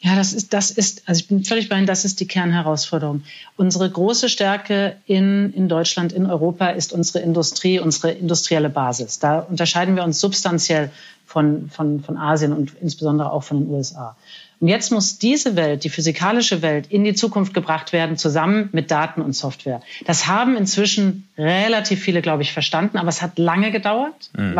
[0.00, 3.24] Ja, das ist, das ist, also ich bin völlig bei Ihnen, das ist die Kernherausforderung.
[3.56, 9.18] Unsere große Stärke in, in Deutschland, in Europa ist unsere Industrie, unsere industrielle Basis.
[9.18, 10.90] Da unterscheiden wir uns substanziell
[11.26, 14.16] von, von, von Asien und insbesondere auch von den USA.
[14.60, 18.90] Und jetzt muss diese Welt, die physikalische Welt, in die Zukunft gebracht werden, zusammen mit
[18.90, 19.80] Daten und Software.
[20.04, 24.30] Das haben inzwischen relativ viele, glaube ich, verstanden, aber es hat lange gedauert.
[24.36, 24.56] Mhm.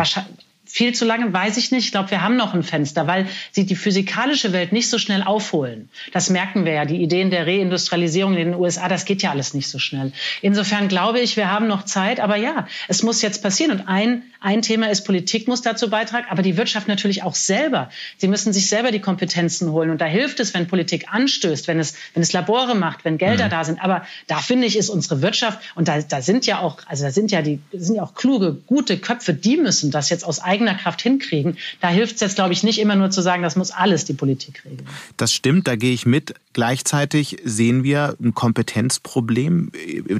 [0.71, 1.85] Viel zu lange, weiß ich nicht.
[1.85, 5.23] Ich glaube, wir haben noch ein Fenster, weil sie die physikalische Welt nicht so schnell
[5.23, 5.89] aufholen.
[6.13, 6.85] Das merken wir ja.
[6.85, 10.11] Die Ideen der Reindustrialisierung in den USA, das geht ja alles nicht so schnell.
[10.43, 12.19] Insofern glaube ich, wir haben noch Zeit.
[12.19, 13.71] Aber ja, es muss jetzt passieren.
[13.71, 17.89] Und ein, ein Thema ist, Politik muss dazu beitragen, aber die Wirtschaft natürlich auch selber.
[18.17, 19.89] Sie müssen sich selber die Kompetenzen holen.
[19.89, 23.47] Und da hilft es, wenn Politik anstößt, wenn es, wenn es Labore macht, wenn Gelder
[23.47, 23.49] mhm.
[23.49, 23.83] da sind.
[23.83, 27.11] Aber da finde ich, ist unsere Wirtschaft, und da, da sind ja auch, also da
[27.11, 30.58] sind ja die, sind ja auch kluge, gute Köpfe, die müssen das jetzt aus eigener
[30.75, 31.57] Kraft hinkriegen.
[31.81, 34.13] Da hilft es jetzt, glaube ich, nicht immer nur zu sagen, das muss alles die
[34.13, 34.87] Politik regeln.
[35.17, 36.33] Das stimmt, da gehe ich mit.
[36.53, 39.71] Gleichzeitig sehen wir ein Kompetenzproblem.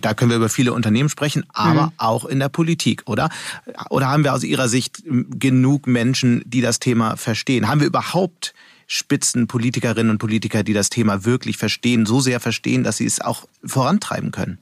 [0.01, 1.91] Da können wir über viele Unternehmen sprechen, aber mhm.
[1.97, 3.29] auch in der Politik, oder?
[3.89, 7.67] Oder haben wir aus Ihrer Sicht genug Menschen, die das Thema verstehen?
[7.67, 8.53] Haben wir überhaupt
[8.87, 13.47] Spitzenpolitikerinnen und Politiker, die das Thema wirklich verstehen, so sehr verstehen, dass sie es auch
[13.63, 14.57] vorantreiben können?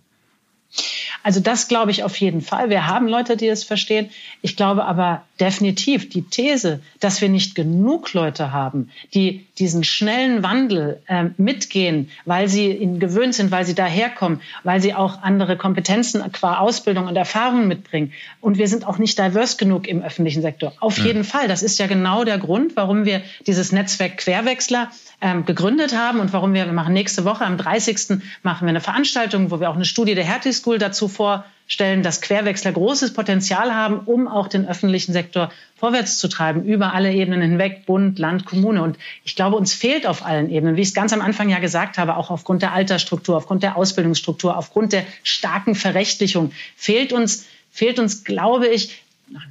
[1.23, 2.69] Also das glaube ich auf jeden Fall.
[2.69, 4.09] Wir haben Leute, die es verstehen.
[4.41, 10.43] Ich glaube aber definitiv die These, dass wir nicht genug Leute haben, die diesen schnellen
[10.43, 15.57] Wandel äh, mitgehen, weil sie ihn gewöhnt sind, weil sie daherkommen, weil sie auch andere
[15.57, 18.13] Kompetenzen qua Ausbildung und Erfahrung mitbringen.
[18.41, 20.73] Und wir sind auch nicht divers genug im öffentlichen Sektor.
[20.79, 21.05] Auf ja.
[21.05, 21.47] jeden Fall.
[21.47, 26.31] Das ist ja genau der Grund, warum wir dieses Netzwerk Querwechsler ähm, gegründet haben und
[26.33, 28.19] warum wir, wir machen nächste Woche am 30.
[28.43, 32.19] machen wir eine Veranstaltung, wo wir auch eine Studie der Hertie School dazu vorstellen, dass
[32.19, 37.41] Querwechsler großes Potenzial haben, um auch den öffentlichen Sektor vorwärts zu treiben, über alle Ebenen
[37.41, 38.83] hinweg, Bund, Land, Kommune.
[38.83, 41.59] Und ich glaube, uns fehlt auf allen Ebenen, wie ich es ganz am Anfang ja
[41.59, 47.45] gesagt habe, auch aufgrund der Altersstruktur, aufgrund der Ausbildungsstruktur, aufgrund der starken Verrechtlichung, fehlt uns,
[47.71, 49.01] fehlt uns, glaube ich,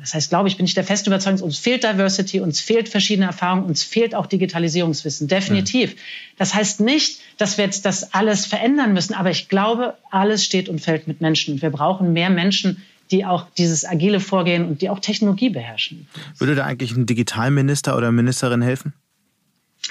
[0.00, 3.26] das heißt, glaube ich, bin ich der festen Überzeugung, uns fehlt Diversity, uns fehlt verschiedene
[3.26, 5.94] Erfahrungen, uns fehlt auch Digitalisierungswissen, definitiv.
[5.94, 5.98] Mhm.
[6.38, 10.68] Das heißt nicht, dass wir jetzt das alles verändern müssen, aber ich glaube, alles steht
[10.68, 11.54] und fällt mit Menschen.
[11.54, 16.08] Und wir brauchen mehr Menschen, die auch dieses agile Vorgehen und die auch Technologie beherrschen.
[16.38, 18.94] Würde da eigentlich ein Digitalminister oder Ministerin helfen?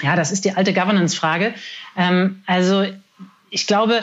[0.02, 1.54] Ja, das ist die alte Governance-Frage.
[1.96, 2.84] Ähm, also
[3.50, 4.02] ich glaube,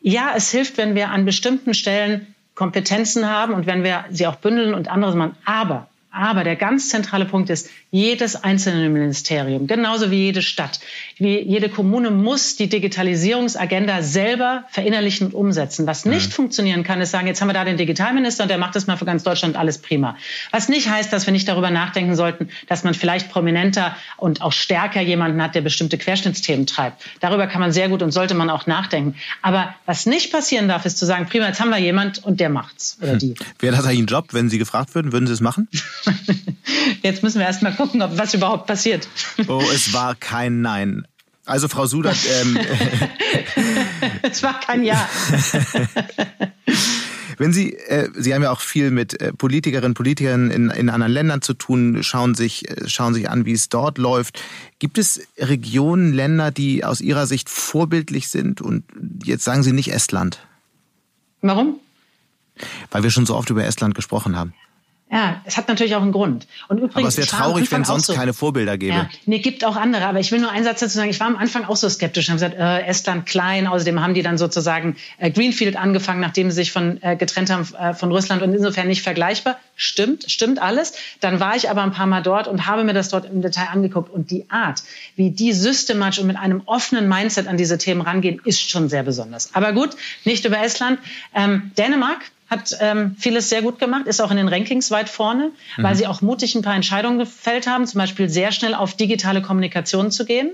[0.00, 4.36] ja, es hilft, wenn wir an bestimmten Stellen Kompetenzen haben und wenn wir sie auch
[4.36, 5.36] bündeln und anderes machen.
[5.44, 10.78] Aber aber der ganz zentrale Punkt ist, jedes einzelne Ministerium, genauso wie jede Stadt,
[11.16, 15.86] wie jede Kommune muss die Digitalisierungsagenda selber verinnerlichen und umsetzen.
[15.86, 16.32] Was nicht mhm.
[16.32, 18.96] funktionieren kann, ist sagen, jetzt haben wir da den Digitalminister und der macht das mal
[18.96, 20.16] für ganz Deutschland alles prima.
[20.50, 24.52] Was nicht heißt, dass wir nicht darüber nachdenken sollten, dass man vielleicht prominenter und auch
[24.52, 27.02] stärker jemanden hat, der bestimmte Querschnittsthemen treibt.
[27.20, 29.14] Darüber kann man sehr gut und sollte man auch nachdenken.
[29.42, 32.48] Aber was nicht passieren darf, ist zu sagen, prima, jetzt haben wir jemand und der
[32.48, 33.34] macht's oder die.
[33.34, 33.46] Hm.
[33.58, 35.68] Wäre das eigentlich ein Job, wenn Sie gefragt würden, würden Sie es machen?
[37.02, 39.08] Jetzt müssen wir erst mal gucken, ob was überhaupt passiert.
[39.48, 41.06] Oh, es war kein Nein.
[41.46, 42.16] Also Frau Sudat.
[42.40, 42.58] Ähm,
[44.22, 45.08] es war kein Ja.
[47.36, 50.88] Wenn Sie, äh, Sie haben ja auch viel mit äh, Politikerinnen und Politikern in, in
[50.88, 54.40] anderen Ländern zu tun, schauen sich, äh, schauen sich an, wie es dort läuft.
[54.78, 58.60] Gibt es Regionen, Länder, die aus Ihrer Sicht vorbildlich sind?
[58.60, 58.84] Und
[59.24, 60.46] jetzt sagen Sie nicht Estland.
[61.42, 61.80] Warum?
[62.90, 64.54] Weil wir schon so oft über Estland gesprochen haben.
[65.14, 66.48] Ja, es hat natürlich auch einen Grund.
[66.66, 68.94] Und übrigens, aber es wäre traurig, wenn es sonst so, keine Vorbilder gäbe.
[68.94, 70.06] Ja, nee, gibt auch andere.
[70.06, 71.08] Aber ich will nur einen Satz dazu sagen.
[71.08, 72.24] Ich war am Anfang auch so skeptisch.
[72.24, 73.68] Ich habe gesagt, äh, Estland klein.
[73.68, 77.64] Außerdem haben die dann sozusagen äh, Greenfield angefangen, nachdem sie sich von, äh, getrennt haben
[77.78, 79.56] äh, von Russland und insofern nicht vergleichbar.
[79.76, 80.94] Stimmt, stimmt alles.
[81.20, 83.68] Dann war ich aber ein paar Mal dort und habe mir das dort im Detail
[83.70, 84.10] angeguckt.
[84.10, 84.82] Und die Art,
[85.14, 89.04] wie die systematisch und mit einem offenen Mindset an diese Themen rangehen, ist schon sehr
[89.04, 89.54] besonders.
[89.54, 89.90] Aber gut,
[90.24, 90.98] nicht über Estland.
[91.36, 92.18] Ähm, Dänemark
[92.54, 95.82] hat ähm, vieles sehr gut gemacht, ist auch in den Rankings weit vorne, mhm.
[95.82, 99.42] weil sie auch mutig ein paar Entscheidungen gefällt haben, zum Beispiel sehr schnell auf digitale
[99.42, 100.50] Kommunikation zu gehen.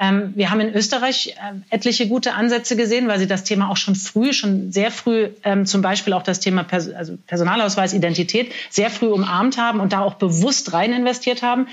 [0.00, 3.76] Ähm, wir haben in Österreich äh, etliche gute Ansätze gesehen, weil sie das Thema auch
[3.76, 8.52] schon früh, schon sehr früh, ähm, zum Beispiel auch das Thema Pers also Personalausweis, Identität,
[8.70, 11.66] sehr früh umarmt haben und da auch bewusst rein investiert haben.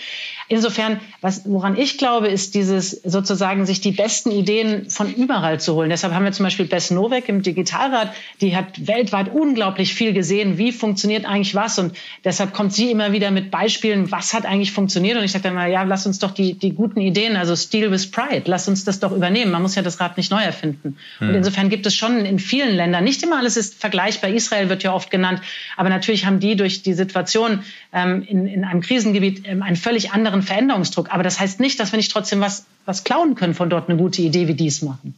[0.49, 5.75] Insofern, was, woran ich glaube, ist dieses sozusagen sich die besten Ideen von überall zu
[5.75, 5.89] holen.
[5.89, 10.57] Deshalb haben wir zum Beispiel Bess Novek im Digitalrat, die hat weltweit unglaublich viel gesehen,
[10.57, 14.71] wie funktioniert eigentlich was und deshalb kommt sie immer wieder mit Beispielen, was hat eigentlich
[14.71, 17.55] funktioniert und ich sage dann mal, ja, lass uns doch die, die guten Ideen, also
[17.55, 19.51] Steel Pride, lass uns das doch übernehmen.
[19.51, 20.97] Man muss ja das Rad nicht neu erfinden.
[21.19, 21.29] Hm.
[21.29, 24.83] Und insofern gibt es schon in vielen Ländern, nicht immer alles ist vergleichbar, Israel wird
[24.83, 25.41] ja oft genannt,
[25.77, 30.11] aber natürlich haben die durch die Situation ähm, in, in einem Krisengebiet ähm, einen völlig
[30.11, 31.11] anderen Veränderungsdruck.
[31.13, 33.99] Aber das heißt nicht, dass wir nicht trotzdem was was klauen können von dort eine
[33.99, 35.13] gute Idee, wie die es machen.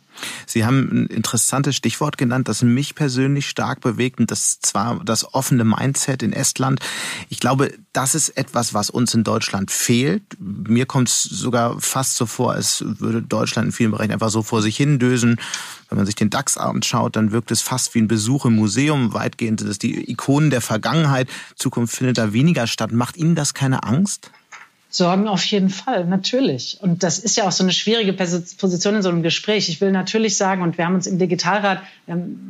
[0.46, 5.34] Sie haben ein interessantes Stichwort genannt, das mich persönlich stark bewegt und das zwar das
[5.34, 6.82] offene Mindset in Estland.
[7.30, 10.22] Ich glaube, das ist etwas, was uns in Deutschland fehlt.
[10.38, 14.44] Mir kommt es sogar fast so vor, als würde Deutschland in vielen Bereichen einfach so
[14.44, 15.40] vor sich hin dösen.
[15.88, 19.14] Wenn man sich den DAX anschaut, dann wirkt es fast wie ein Besuch im Museum.
[19.14, 21.30] Weitgehend sind es die Ikonen der Vergangenheit.
[21.56, 22.92] Zukunft findet da weniger statt.
[22.92, 24.30] Macht Ihnen das keine Angst?
[24.93, 26.77] Sorgen auf jeden Fall, natürlich.
[26.82, 29.69] Und das ist ja auch so eine schwierige Position in so einem Gespräch.
[29.69, 31.82] Ich will natürlich sagen, und wir haben uns im Digitalrat,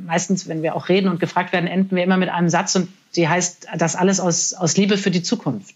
[0.07, 2.89] meistens, wenn wir auch reden und gefragt werden, enden wir immer mit einem Satz und
[3.15, 5.75] die heißt, das alles aus, aus Liebe für die Zukunft.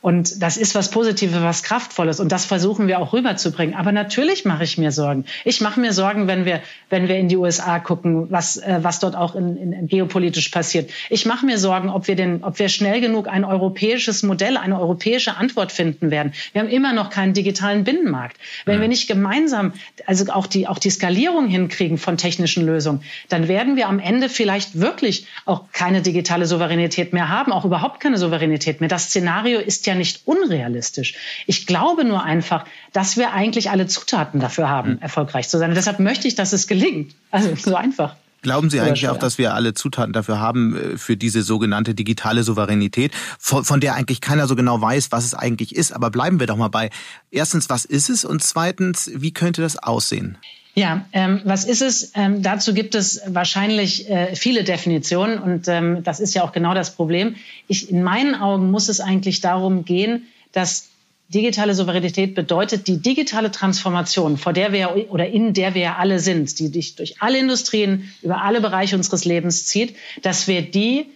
[0.00, 2.20] Und das ist was Positives, was Kraftvolles.
[2.20, 3.74] Und das versuchen wir auch rüberzubringen.
[3.74, 5.24] Aber natürlich mache ich mir Sorgen.
[5.44, 9.00] Ich mache mir Sorgen, wenn wir, wenn wir in die USA gucken, was, äh, was
[9.00, 10.90] dort auch in, in, geopolitisch passiert.
[11.10, 14.78] Ich mache mir Sorgen, ob wir, den, ob wir schnell genug ein europäisches Modell, eine
[14.78, 16.32] europäische Antwort finden werden.
[16.52, 18.36] Wir haben immer noch keinen digitalen Binnenmarkt.
[18.66, 18.82] Wenn ja.
[18.82, 19.72] wir nicht gemeinsam,
[20.06, 24.28] also auch die, auch die Skalierung hinkriegen von technischen Lösungen, dann werden wir am Ende
[24.28, 28.88] vielleicht wirklich auch keine digitale Souveränität mehr haben, auch überhaupt keine Souveränität mehr.
[28.88, 31.14] Das Szenario ist ja nicht unrealistisch.
[31.46, 34.98] Ich glaube nur einfach, dass wir eigentlich alle Zutaten dafür haben, mhm.
[35.02, 35.70] erfolgreich zu sein.
[35.70, 37.14] Und deshalb möchte ich, dass es gelingt.
[37.30, 38.14] Also so einfach.
[38.42, 42.44] Glauben Sie eigentlich auch, dass wir alle Zutaten dafür haben äh, für diese sogenannte digitale
[42.44, 45.92] Souveränität, von, von, der eigentlich keiner so genau weiß, was es eigentlich ist?
[45.92, 46.90] Aber bleiben wir doch mal bei.
[47.32, 48.24] Erstens, was ist es?
[48.24, 50.38] Und zweitens, wie könnte das aussehen?
[50.78, 52.12] Ja, ähm, was ist es?
[52.14, 56.72] Ähm, dazu gibt es wahrscheinlich äh, viele Definitionen und ähm, das ist ja auch genau
[56.72, 57.34] das Problem.
[57.66, 60.88] Ich, in meinen Augen muss es eigentlich darum gehen, dass
[61.30, 66.20] digitale Souveränität bedeutet die digitale Transformation, vor der wir oder in der wir ja alle
[66.20, 71.06] sind, die dich durch alle Industrien über alle Bereiche unseres Lebens zieht, dass wir die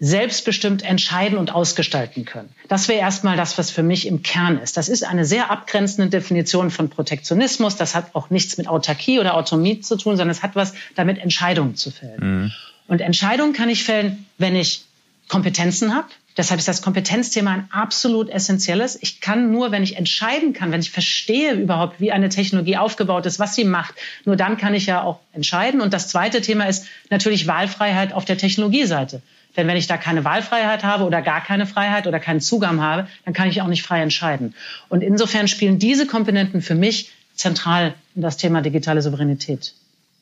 [0.00, 2.48] selbstbestimmt entscheiden und ausgestalten können.
[2.68, 4.78] Das wäre erstmal das, was für mich im Kern ist.
[4.78, 7.76] Das ist eine sehr abgrenzende Definition von Protektionismus.
[7.76, 11.18] Das hat auch nichts mit Autarkie oder Autonomie zu tun, sondern es hat was damit,
[11.18, 12.44] Entscheidungen zu fällen.
[12.44, 12.52] Mhm.
[12.88, 14.84] Und Entscheidungen kann ich fällen, wenn ich
[15.28, 16.08] Kompetenzen habe.
[16.40, 18.96] Deshalb ist das Kompetenzthema ein absolut essentielles.
[19.02, 23.26] Ich kann nur, wenn ich entscheiden kann, wenn ich verstehe überhaupt, wie eine Technologie aufgebaut
[23.26, 25.82] ist, was sie macht, nur dann kann ich ja auch entscheiden.
[25.82, 29.20] Und das zweite Thema ist natürlich Wahlfreiheit auf der Technologieseite.
[29.54, 33.06] Denn wenn ich da keine Wahlfreiheit habe oder gar keine Freiheit oder keinen Zugang habe,
[33.26, 34.54] dann kann ich auch nicht frei entscheiden.
[34.88, 39.74] Und insofern spielen diese Komponenten für mich zentral in das Thema digitale Souveränität.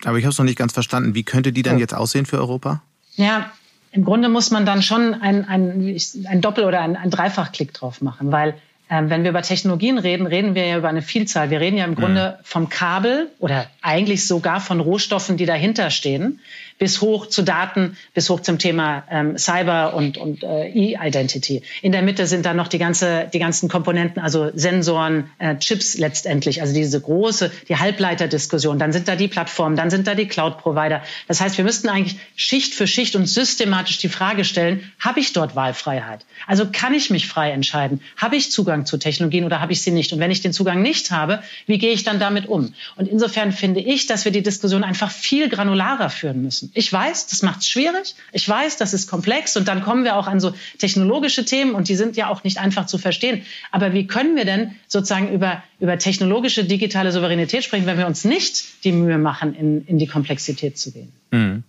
[0.03, 1.15] Aber ich habe es noch nicht ganz verstanden.
[1.15, 1.79] Wie könnte die denn oh.
[1.79, 2.83] jetzt aussehen für Europa?
[3.15, 3.53] Ja,
[3.93, 5.97] im Grunde muss man dann schon ein, ein,
[6.27, 8.55] ein Doppel- oder ein, ein Dreifachklick drauf machen, weil
[8.91, 11.51] ähm, wenn wir über Technologien reden, reden wir ja über eine Vielzahl.
[11.51, 16.41] Wir reden ja im Grunde vom Kabel oder eigentlich sogar von Rohstoffen, die dahinter stehen
[16.79, 21.63] bis hoch zu Daten, bis hoch zum Thema ähm, Cyber und, und äh, E-Identity.
[21.83, 25.99] In der Mitte sind dann noch die, ganze, die ganzen Komponenten, also Sensoren, äh, Chips
[25.99, 28.79] letztendlich, also diese große, die Halbleiterdiskussion.
[28.79, 31.03] Dann sind da die Plattformen, dann sind da die Cloud-Provider.
[31.27, 35.33] Das heißt, wir müssten eigentlich Schicht für Schicht und systematisch die Frage stellen, habe ich
[35.33, 36.25] dort Wahlfreiheit?
[36.47, 38.01] Also kann ich mich frei entscheiden?
[38.17, 40.13] Habe ich Zugang zu Technologien oder habe ich sie nicht?
[40.13, 42.75] Und wenn ich den Zugang nicht habe, wie gehe ich dann damit um?
[42.97, 46.68] Und insofern finde ich, dass wir die Diskussion einfach viel granularer führen müssen.
[46.75, 48.15] Ich weiß, das macht es schwierig.
[48.33, 49.57] Ich weiß, das ist komplex.
[49.57, 52.59] Und dann kommen wir auch an so technologische Themen und die sind ja auch nicht
[52.59, 53.43] einfach zu verstehen.
[53.71, 58.25] Aber wie können wir denn sozusagen über, über technologische digitale Souveränität sprechen, wenn wir uns
[58.25, 61.13] nicht die Mühe machen, in, in die Komplexität zu gehen?
[61.31, 61.65] Mhm.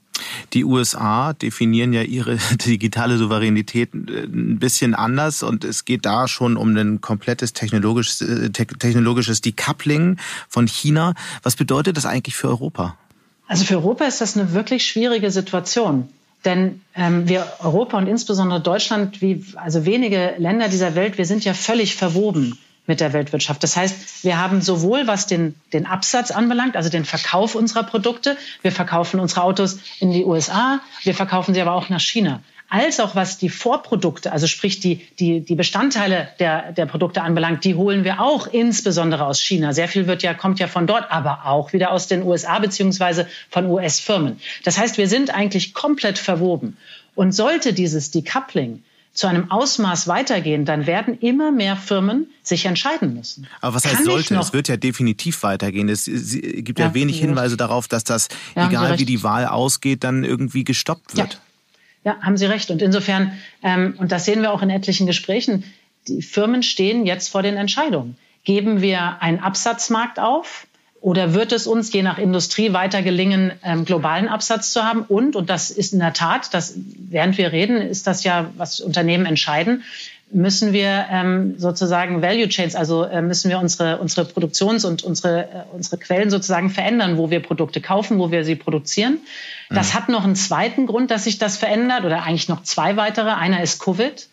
[0.53, 6.27] Die USA definieren ja ihre digitale Souveränität äh, ein bisschen anders und es geht da
[6.27, 11.13] schon um ein komplettes technologisches, äh, technologisches Decoupling von China.
[11.43, 12.97] Was bedeutet das eigentlich für Europa?
[13.49, 16.07] Also für Europa ist das eine wirklich schwierige Situation.
[16.45, 21.43] Denn ähm, wir Europa und insbesondere Deutschland, wie also wenige Länder dieser Welt, wir sind
[21.43, 23.61] ja völlig verwoben mit der Weltwirtschaft.
[23.63, 28.37] Das heißt, wir haben sowohl was den, den Absatz anbelangt, also den Verkauf unserer Produkte,
[28.61, 32.99] wir verkaufen unsere Autos in die USA, wir verkaufen sie aber auch nach China als
[32.99, 37.75] auch was die Vorprodukte, also sprich die, die, die Bestandteile der, der Produkte anbelangt, die
[37.75, 39.73] holen wir auch insbesondere aus China.
[39.73, 43.27] Sehr viel wird ja, kommt ja von dort, aber auch wieder aus den USA beziehungsweise
[43.49, 44.39] von US-Firmen.
[44.63, 46.77] Das heißt, wir sind eigentlich komplett verwoben.
[47.15, 53.15] Und sollte dieses Decoupling zu einem Ausmaß weitergehen, dann werden immer mehr Firmen sich entscheiden
[53.15, 53.47] müssen.
[53.59, 54.35] Aber was heißt Kann sollte?
[54.35, 55.89] Es wird ja definitiv weitergehen.
[55.89, 60.03] Es, gibt ja, ja wenig Hinweise darauf, dass das, ja, egal wie die Wahl ausgeht,
[60.03, 61.33] dann irgendwie gestoppt wird.
[61.33, 61.39] Ja.
[62.03, 62.71] Ja, haben Sie recht.
[62.71, 63.33] Und insofern,
[63.63, 65.63] ähm, und das sehen wir auch in etlichen Gesprächen,
[66.07, 68.17] die Firmen stehen jetzt vor den Entscheidungen.
[68.43, 70.65] Geben wir einen Absatzmarkt auf?
[71.01, 75.03] Oder wird es uns je nach Industrie weiter gelingen, ähm, globalen Absatz zu haben?
[75.03, 78.81] Und, und das ist in der Tat, das, während wir reden, ist das ja, was
[78.81, 79.83] Unternehmen entscheiden,
[80.31, 85.43] müssen wir ähm, sozusagen Value Chains, also äh, müssen wir unsere, unsere Produktions- und unsere,
[85.43, 89.19] äh, unsere Quellen sozusagen verändern, wo wir Produkte kaufen, wo wir sie produzieren.
[89.69, 89.97] Das mhm.
[89.97, 93.29] hat noch einen zweiten Grund, dass sich das verändert oder eigentlich noch zwei weitere.
[93.29, 94.27] Einer ist Covid.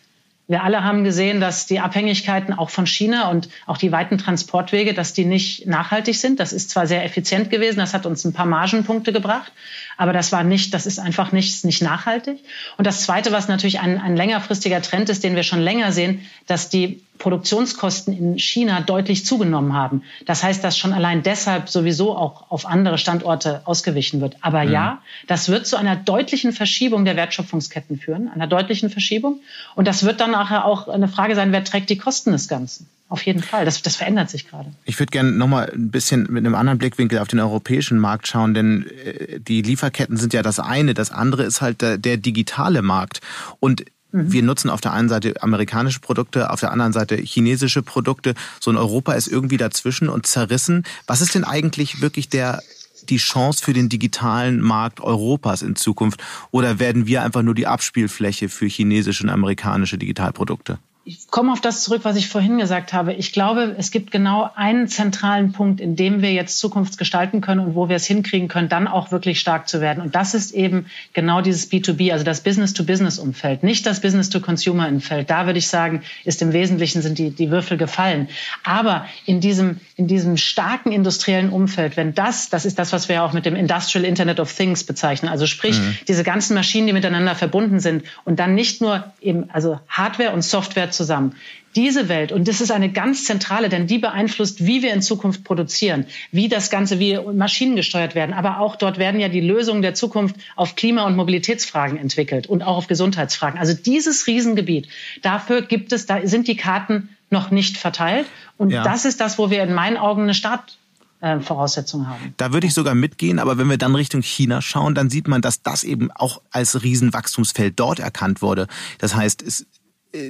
[0.49, 4.93] Wir alle haben gesehen, dass die Abhängigkeiten auch von China und auch die weiten Transportwege,
[4.93, 6.39] dass die nicht nachhaltig sind.
[6.39, 9.51] Das ist zwar sehr effizient gewesen, das hat uns ein paar Margenpunkte gebracht,
[9.97, 12.39] aber das war nicht, das ist einfach nicht, nicht nachhaltig.
[12.77, 16.25] Und das Zweite, was natürlich ein, ein längerfristiger Trend ist, den wir schon länger sehen,
[16.45, 20.03] dass die Produktionskosten in China deutlich zugenommen haben.
[20.25, 24.37] Das heißt, dass schon allein deshalb sowieso auch auf andere Standorte ausgewichen wird.
[24.41, 24.71] Aber mhm.
[24.71, 29.41] ja, das wird zu einer deutlichen Verschiebung der Wertschöpfungsketten führen, einer deutlichen Verschiebung.
[29.75, 32.87] Und das wird dann nachher auch eine Frage sein, wer trägt die Kosten des Ganzen.
[33.09, 33.63] Auf jeden Fall.
[33.63, 34.69] Das, das verändert sich gerade.
[34.83, 38.53] Ich würde gerne nochmal ein bisschen mit einem anderen Blickwinkel auf den europäischen Markt schauen,
[38.53, 40.93] denn äh, die Lieferketten sind ja das eine.
[40.93, 43.21] Das andere ist halt der, der digitale Markt.
[43.61, 43.85] Und
[44.17, 44.31] Mhm.
[44.31, 48.33] Wir nutzen auf der einen Seite amerikanische Produkte, auf der anderen Seite chinesische Produkte.
[48.59, 50.83] So ein Europa ist irgendwie dazwischen und zerrissen.
[51.05, 52.61] Was ist denn eigentlich wirklich der
[53.09, 56.21] die Chance für den digitalen Markt Europas in Zukunft?
[56.51, 60.79] Oder werden wir einfach nur die Abspielfläche für chinesische und amerikanische Digitalprodukte?
[61.07, 63.13] Ich komme auf das zurück, was ich vorhin gesagt habe.
[63.13, 67.61] Ich glaube, es gibt genau einen zentralen Punkt, in dem wir jetzt Zukunft gestalten können
[67.61, 70.03] und wo wir es hinkriegen können, dann auch wirklich stark zu werden.
[70.03, 75.29] Und das ist eben genau dieses B2B, also das Business-to-Business-Umfeld, nicht das Business-to-Consumer-Umfeld.
[75.29, 78.27] Da würde ich sagen, ist im Wesentlichen sind die, die Würfel gefallen.
[78.65, 83.23] Aber in diesem, in diesem starken industriellen Umfeld, wenn das, das ist das, was wir
[83.23, 85.97] auch mit dem Industrial Internet of Things bezeichnen, also sprich, mhm.
[86.09, 90.41] diese ganzen Maschinen, die miteinander verbunden sind und dann nicht nur eben, also Hardware und
[90.41, 91.35] Software zusammen.
[91.75, 95.43] Diese Welt, und das ist eine ganz zentrale, denn die beeinflusst, wie wir in Zukunft
[95.43, 98.33] produzieren, wie das Ganze, wie Maschinen gesteuert werden.
[98.33, 102.63] Aber auch dort werden ja die Lösungen der Zukunft auf Klima- und Mobilitätsfragen entwickelt und
[102.63, 103.59] auch auf Gesundheitsfragen.
[103.59, 104.87] Also dieses Riesengebiet,
[105.21, 108.25] dafür gibt es, da sind die Karten noch nicht verteilt.
[108.57, 108.83] Und ja.
[108.83, 110.77] das ist das, wo wir in meinen Augen eine Start
[111.19, 112.35] Voraussetzungen haben.
[112.37, 115.41] Da würde ich sogar mitgehen, aber wenn wir dann Richtung China schauen, dann sieht man,
[115.41, 118.67] dass das eben auch als Riesenwachstumsfeld dort erkannt wurde.
[118.99, 119.65] Das heißt, es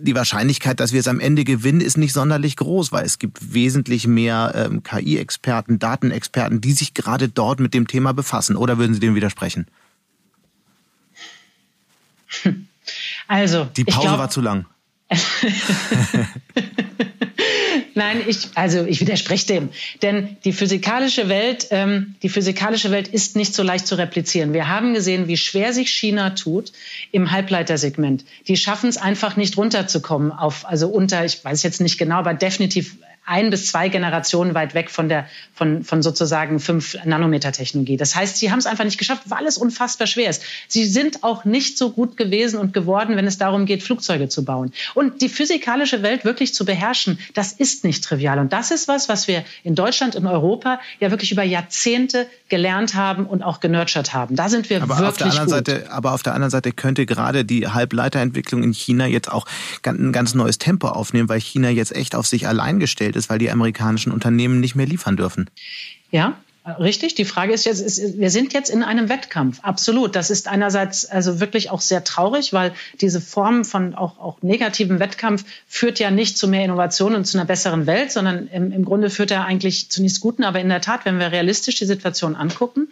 [0.01, 3.53] die Wahrscheinlichkeit, dass wir es am Ende gewinnen, ist nicht sonderlich groß, weil es gibt
[3.53, 8.55] wesentlich mehr ähm, KI-Experten, Datenexperten, die sich gerade dort mit dem Thema befassen.
[8.55, 9.67] Oder würden Sie dem widersprechen?
[13.27, 13.65] Also.
[13.75, 14.65] Die Pause glaub, war zu lang.
[17.95, 19.69] Nein, ich, also ich widerspreche dem.
[20.01, 24.53] Denn die physikalische Welt, ähm, die physikalische Welt ist nicht so leicht zu replizieren.
[24.53, 26.71] Wir haben gesehen, wie schwer sich China tut
[27.11, 28.23] im Halbleitersegment.
[28.47, 32.35] Die schaffen es einfach nicht runterzukommen auf, also unter, ich weiß jetzt nicht genau, aber
[32.35, 37.97] definitiv ein bis zwei Generationen weit weg von der von, von sozusagen fünf Nanometer Technologie.
[37.97, 40.43] Das heißt, sie haben es einfach nicht geschafft, weil es unfassbar schwer ist.
[40.67, 44.45] Sie sind auch nicht so gut gewesen und geworden, wenn es darum geht, Flugzeuge zu
[44.45, 44.71] bauen.
[44.93, 48.39] Und die physikalische Welt wirklich zu beherrschen, das ist nicht trivial.
[48.39, 52.95] Und das ist was, was wir in Deutschland, in Europa ja wirklich über Jahrzehnte gelernt
[52.95, 54.37] haben und auch genurtured haben.
[54.37, 55.67] Da sind wir aber wirklich auf der anderen gut.
[55.67, 59.45] Seite, aber auf der anderen Seite könnte gerade die Halbleiterentwicklung in China jetzt auch
[59.83, 63.39] ein ganz neues Tempo aufnehmen, weil China jetzt echt auf sich allein gestellt ist, weil
[63.39, 65.49] die amerikanischen Unternehmen nicht mehr liefern dürfen.
[66.11, 66.37] Ja,
[66.79, 67.15] Richtig.
[67.15, 69.59] Die Frage ist jetzt, ist, wir sind jetzt in einem Wettkampf.
[69.61, 70.17] Absolut.
[70.17, 74.99] Das ist einerseits also wirklich auch sehr traurig, weil diese Form von auch, auch negativem
[74.99, 78.83] Wettkampf führt ja nicht zu mehr Innovation und zu einer besseren Welt, sondern im, im
[78.83, 80.43] Grunde führt er eigentlich zu nichts Guten.
[80.43, 82.89] Aber in der Tat, wenn wir realistisch die Situation angucken,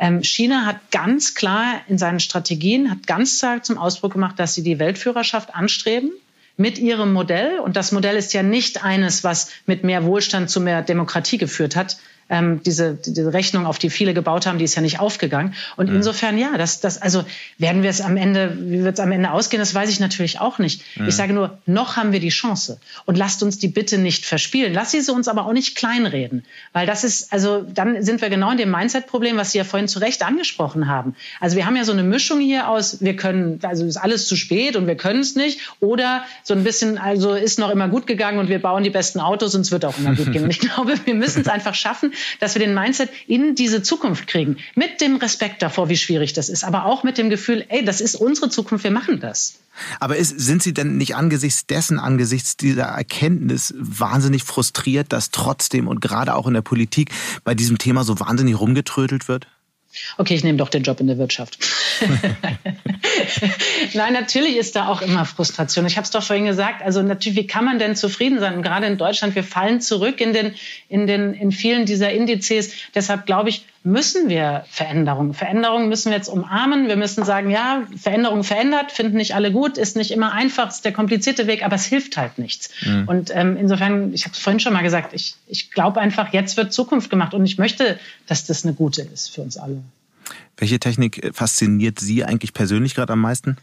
[0.00, 4.54] ähm, China hat ganz klar in seinen Strategien, hat ganz klar zum Ausdruck gemacht, dass
[4.54, 6.10] sie die Weltführerschaft anstreben
[6.56, 7.58] mit ihrem Modell.
[7.58, 11.76] Und das Modell ist ja nicht eines, was mit mehr Wohlstand zu mehr Demokratie geführt
[11.76, 11.96] hat,
[12.28, 15.54] ähm, diese, diese Rechnung, auf die viele gebaut haben, die ist ja nicht aufgegangen.
[15.76, 15.96] Und mhm.
[15.96, 17.24] insofern, ja, das, das, also
[17.58, 20.40] werden wir es am Ende, wie wird es am Ende ausgehen, das weiß ich natürlich
[20.40, 20.82] auch nicht.
[20.96, 21.08] Mhm.
[21.08, 22.80] Ich sage nur, noch haben wir die Chance.
[23.04, 24.72] Und lasst uns die bitte nicht verspielen.
[24.72, 26.44] Lasst sie uns aber auch nicht kleinreden.
[26.72, 29.88] Weil das ist, also dann sind wir genau in dem Mindset-Problem, was Sie ja vorhin
[29.88, 31.14] zu Recht angesprochen haben.
[31.40, 34.36] Also wir haben ja so eine Mischung hier aus, wir können, also ist alles zu
[34.36, 35.60] spät und wir können es nicht.
[35.80, 39.20] Oder so ein bisschen, also ist noch immer gut gegangen und wir bauen die besten
[39.20, 40.44] Autos und es wird auch immer gut gehen.
[40.44, 44.26] Und ich glaube, wir müssen es einfach schaffen, dass wir den Mindset in diese Zukunft
[44.26, 44.56] kriegen.
[44.74, 48.00] Mit dem Respekt davor, wie schwierig das ist, aber auch mit dem Gefühl, ey, das
[48.00, 49.58] ist unsere Zukunft, wir machen das.
[50.00, 55.88] Aber ist, sind Sie denn nicht angesichts dessen, angesichts dieser Erkenntnis wahnsinnig frustriert, dass trotzdem
[55.88, 57.10] und gerade auch in der Politik
[57.42, 59.48] bei diesem Thema so wahnsinnig rumgetrödelt wird?
[60.18, 61.58] Okay, ich nehme doch den Job in der Wirtschaft.
[63.94, 65.86] Nein, natürlich ist da auch immer Frustration.
[65.86, 66.82] Ich habe es doch vorhin gesagt.
[66.82, 68.54] Also natürlich, wie kann man denn zufrieden sein?
[68.56, 70.54] Und gerade in Deutschland, wir fallen zurück in den,
[70.88, 72.72] in den, in vielen dieser Indizes.
[72.94, 75.34] Deshalb glaube ich, müssen wir Veränderungen.
[75.34, 76.88] Veränderungen müssen wir jetzt umarmen.
[76.88, 80.84] Wir müssen sagen, ja, Veränderung verändert, finden nicht alle gut, ist nicht immer einfach, ist
[80.84, 82.70] der komplizierte Weg, aber es hilft halt nichts.
[82.84, 83.06] Mhm.
[83.06, 86.56] Und ähm, insofern, ich habe es vorhin schon mal gesagt, ich, ich glaube einfach, jetzt
[86.56, 89.82] wird Zukunft gemacht und ich möchte, dass das eine gute ist für uns alle.
[90.56, 93.56] Welche Technik fasziniert Sie eigentlich persönlich gerade am meisten?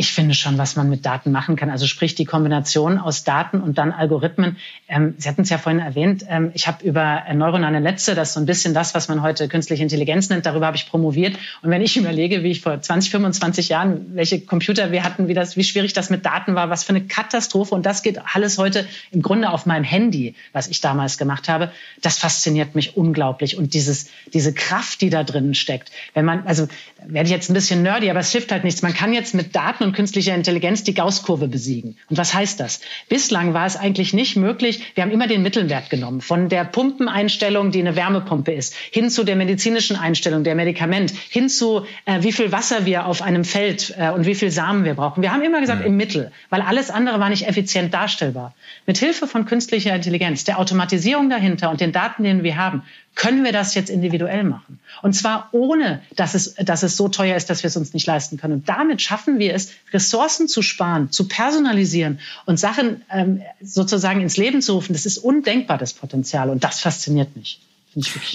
[0.00, 1.70] Ich finde schon, was man mit Daten machen kann.
[1.70, 4.56] Also sprich die Kombination aus Daten und dann Algorithmen.
[4.88, 8.34] Ähm, Sie hatten es ja vorhin erwähnt, ähm, ich habe über neuronale Netze, das ist
[8.34, 11.36] so ein bisschen das, was man heute künstliche Intelligenz nennt, darüber habe ich promoviert.
[11.62, 15.34] Und wenn ich überlege, wie ich vor 20, 25 Jahren, welche Computer wir hatten, wie,
[15.34, 17.74] das, wie schwierig das mit Daten war, was für eine Katastrophe.
[17.74, 21.72] Und das geht alles heute im Grunde auf meinem Handy, was ich damals gemacht habe.
[22.02, 23.56] Das fasziniert mich unglaublich.
[23.58, 25.90] Und dieses, diese Kraft, die da drinnen steckt.
[26.14, 26.68] Wenn man, also
[27.06, 28.82] werde ich jetzt ein bisschen nerdy, aber es hilft halt nichts.
[28.82, 31.96] Man kann jetzt mit Daten und künstlicher Intelligenz die Gaußkurve besiegen.
[32.10, 32.80] Und was heißt das?
[33.08, 34.92] Bislang war es eigentlich nicht möglich.
[34.94, 36.20] Wir haben immer den Mittelwert genommen.
[36.20, 41.48] Von der Pumpeneinstellung, die eine Wärmepumpe ist, hin zu der medizinischen Einstellung, der Medikament, hin
[41.48, 44.94] zu, äh, wie viel Wasser wir auf einem Feld äh, und wie viel Samen wir
[44.94, 45.22] brauchen.
[45.22, 48.54] Wir haben immer gesagt, im Mittel, weil alles andere war nicht effizient darstellbar.
[48.86, 52.82] Mit Hilfe von künstlicher Intelligenz, der Automatisierung dahinter und den Daten, den wir haben,
[53.18, 54.78] können wir das jetzt individuell machen.
[55.02, 58.06] Und zwar ohne, dass es, dass es so teuer ist, dass wir es uns nicht
[58.06, 58.54] leisten können.
[58.54, 64.36] Und damit schaffen wir es, Ressourcen zu sparen, zu personalisieren und Sachen ähm, sozusagen ins
[64.36, 64.92] Leben zu rufen.
[64.92, 66.48] Das ist undenkbar, das Potenzial.
[66.48, 67.60] Und das fasziniert mich.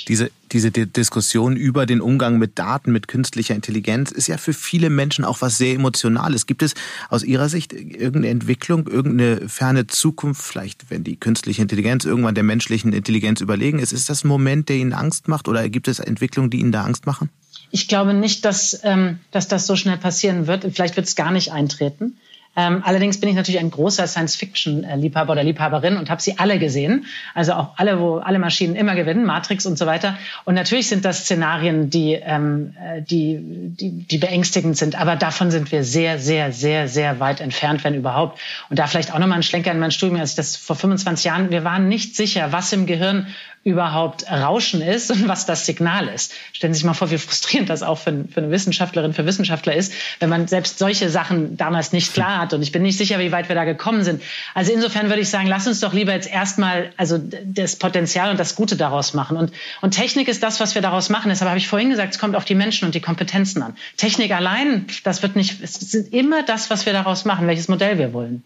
[0.08, 4.90] Diese, diese Diskussion über den Umgang mit Daten, mit künstlicher Intelligenz ist ja für viele
[4.90, 6.46] Menschen auch was sehr Emotionales.
[6.46, 6.74] Gibt es
[7.10, 12.44] aus Ihrer Sicht irgendeine Entwicklung, irgendeine ferne Zukunft, vielleicht wenn die künstliche Intelligenz irgendwann der
[12.44, 13.94] menschlichen Intelligenz überlegen ist?
[13.94, 16.84] Ist das ein Moment, der Ihnen Angst macht oder gibt es Entwicklungen, die Ihnen da
[16.84, 17.30] Angst machen?
[17.72, 20.64] Ich glaube nicht, dass, ähm, dass das so schnell passieren wird.
[20.74, 22.18] Vielleicht wird es gar nicht eintreten.
[22.56, 27.06] Ähm, allerdings bin ich natürlich ein großer Science-Fiction-Liebhaber oder Liebhaberin und habe sie alle gesehen.
[27.34, 30.18] Also auch alle, wo alle Maschinen immer gewinnen, Matrix und so weiter.
[30.46, 35.00] Und natürlich sind das Szenarien, die, ähm, äh, die, die, die beängstigend sind.
[35.00, 38.40] Aber davon sind wir sehr, sehr, sehr, sehr weit entfernt, wenn überhaupt.
[38.70, 41.26] Und da vielleicht auch nochmal ein Schlenker in mein Studium, als ich das vor 25
[41.26, 43.28] Jahren, wir waren nicht sicher, was im Gehirn
[43.64, 46.34] überhaupt Rauschen ist und was das Signal ist.
[46.52, 49.74] Stellen Sie sich mal vor, wie frustrierend das auch für, für eine Wissenschaftlerin, für Wissenschaftler
[49.74, 52.54] ist, wenn man selbst solche Sachen damals nicht klar hat.
[52.54, 54.22] Und ich bin nicht sicher, wie weit wir da gekommen sind.
[54.54, 58.40] Also insofern würde ich sagen, lass uns doch lieber jetzt erstmal also das Potenzial und
[58.40, 59.38] das Gute daraus machen.
[59.38, 61.30] Und, und Technik ist das, was wir daraus machen.
[61.30, 63.76] Deshalb habe ich vorhin gesagt, es kommt auf die Menschen und die Kompetenzen an.
[63.96, 67.98] Technik allein, das wird nicht, es ist immer das, was wir daraus machen, welches Modell
[67.98, 68.44] wir wollen.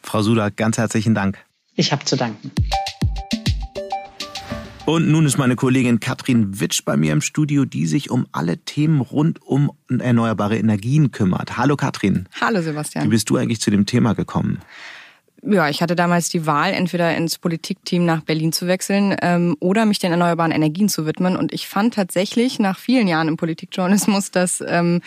[0.00, 1.38] Frau Suda, ganz herzlichen Dank.
[1.76, 2.50] Ich habe zu danken.
[4.86, 8.58] Und nun ist meine Kollegin Katrin Witsch bei mir im Studio, die sich um alle
[8.58, 11.56] Themen rund um erneuerbare Energien kümmert.
[11.56, 12.28] Hallo Katrin.
[12.38, 13.04] Hallo Sebastian.
[13.04, 14.58] Wie bist du eigentlich zu dem Thema gekommen?
[15.46, 19.84] ja, ich hatte damals die Wahl, entweder ins Politikteam nach Berlin zu wechseln ähm, oder
[19.84, 21.36] mich den erneuerbaren Energien zu widmen.
[21.36, 25.00] Und ich fand tatsächlich nach vielen Jahren im Politikjournalismus, dass ähm,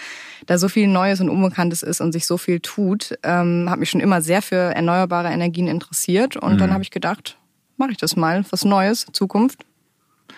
[0.46, 3.90] da so viel Neues und Unbekanntes ist und sich so viel tut, ähm, habe mich
[3.90, 6.38] schon immer sehr für erneuerbare Energien interessiert.
[6.38, 6.58] Und mhm.
[6.60, 7.38] dann habe ich gedacht,
[7.78, 9.66] mache ich das mal, was Neues, Zukunft.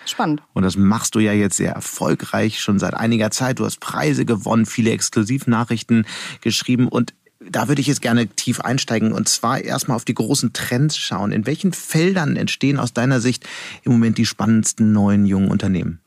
[0.06, 0.42] Spannend.
[0.54, 3.58] Und das machst du ja jetzt sehr erfolgreich schon seit einiger Zeit.
[3.58, 6.06] Du hast Preise gewonnen, viele Exklusivnachrichten
[6.40, 10.52] geschrieben und da würde ich jetzt gerne tief einsteigen und zwar erstmal auf die großen
[10.52, 11.32] Trends schauen.
[11.32, 13.48] In welchen Feldern entstehen aus deiner Sicht
[13.82, 16.00] im Moment die spannendsten neuen jungen Unternehmen?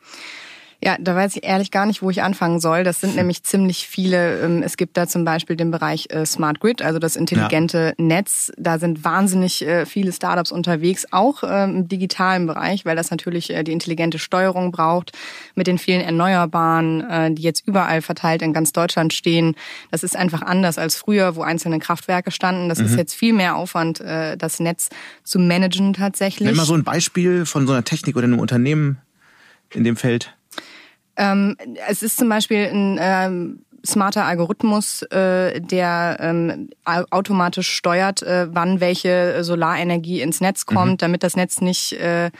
[0.85, 2.83] Ja, da weiß ich ehrlich gar nicht, wo ich anfangen soll.
[2.83, 3.15] Das sind hm.
[3.17, 4.41] nämlich ziemlich viele.
[4.41, 8.05] Ähm, es gibt da zum Beispiel den Bereich äh, Smart Grid, also das intelligente ja.
[8.05, 8.51] Netz.
[8.57, 13.49] Da sind wahnsinnig äh, viele Startups unterwegs, auch ähm, im digitalen Bereich, weil das natürlich
[13.49, 15.13] äh, die intelligente Steuerung braucht
[15.55, 19.55] mit den vielen Erneuerbaren, die jetzt überall verteilt in ganz Deutschland stehen.
[19.91, 22.69] Das ist einfach anders als früher, wo einzelne Kraftwerke standen.
[22.69, 22.85] Das mhm.
[22.85, 24.89] ist jetzt viel mehr Aufwand, das Netz
[25.23, 26.49] zu managen tatsächlich.
[26.49, 28.97] Wenn mal so ein Beispiel von so einer Technik oder einem Unternehmen
[29.69, 30.33] in dem Feld.
[31.15, 31.57] Ähm,
[31.87, 38.79] es ist zum Beispiel ein ähm, smarter Algorithmus, äh, der ähm, automatisch steuert, äh, wann
[38.79, 40.97] welche Solarenergie ins Netz kommt, mhm.
[40.97, 42.31] damit das Netz nicht äh,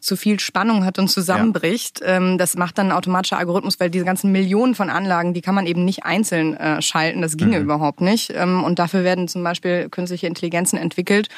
[0.00, 2.00] zu viel Spannung hat und zusammenbricht.
[2.00, 2.16] Ja.
[2.16, 5.54] Ähm, das macht dann ein automatischer Algorithmus, weil diese ganzen Millionen von Anlagen, die kann
[5.54, 7.22] man eben nicht einzeln äh, schalten.
[7.22, 7.64] Das ginge mhm.
[7.64, 8.32] überhaupt nicht.
[8.34, 11.28] Ähm, und dafür werden zum Beispiel künstliche Intelligenzen entwickelt.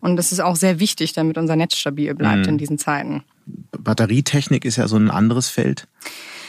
[0.00, 2.52] Und das ist auch sehr wichtig, damit unser Netz stabil bleibt mhm.
[2.52, 3.22] in diesen Zeiten.
[3.78, 5.86] Batterietechnik ist ja so ein anderes Feld.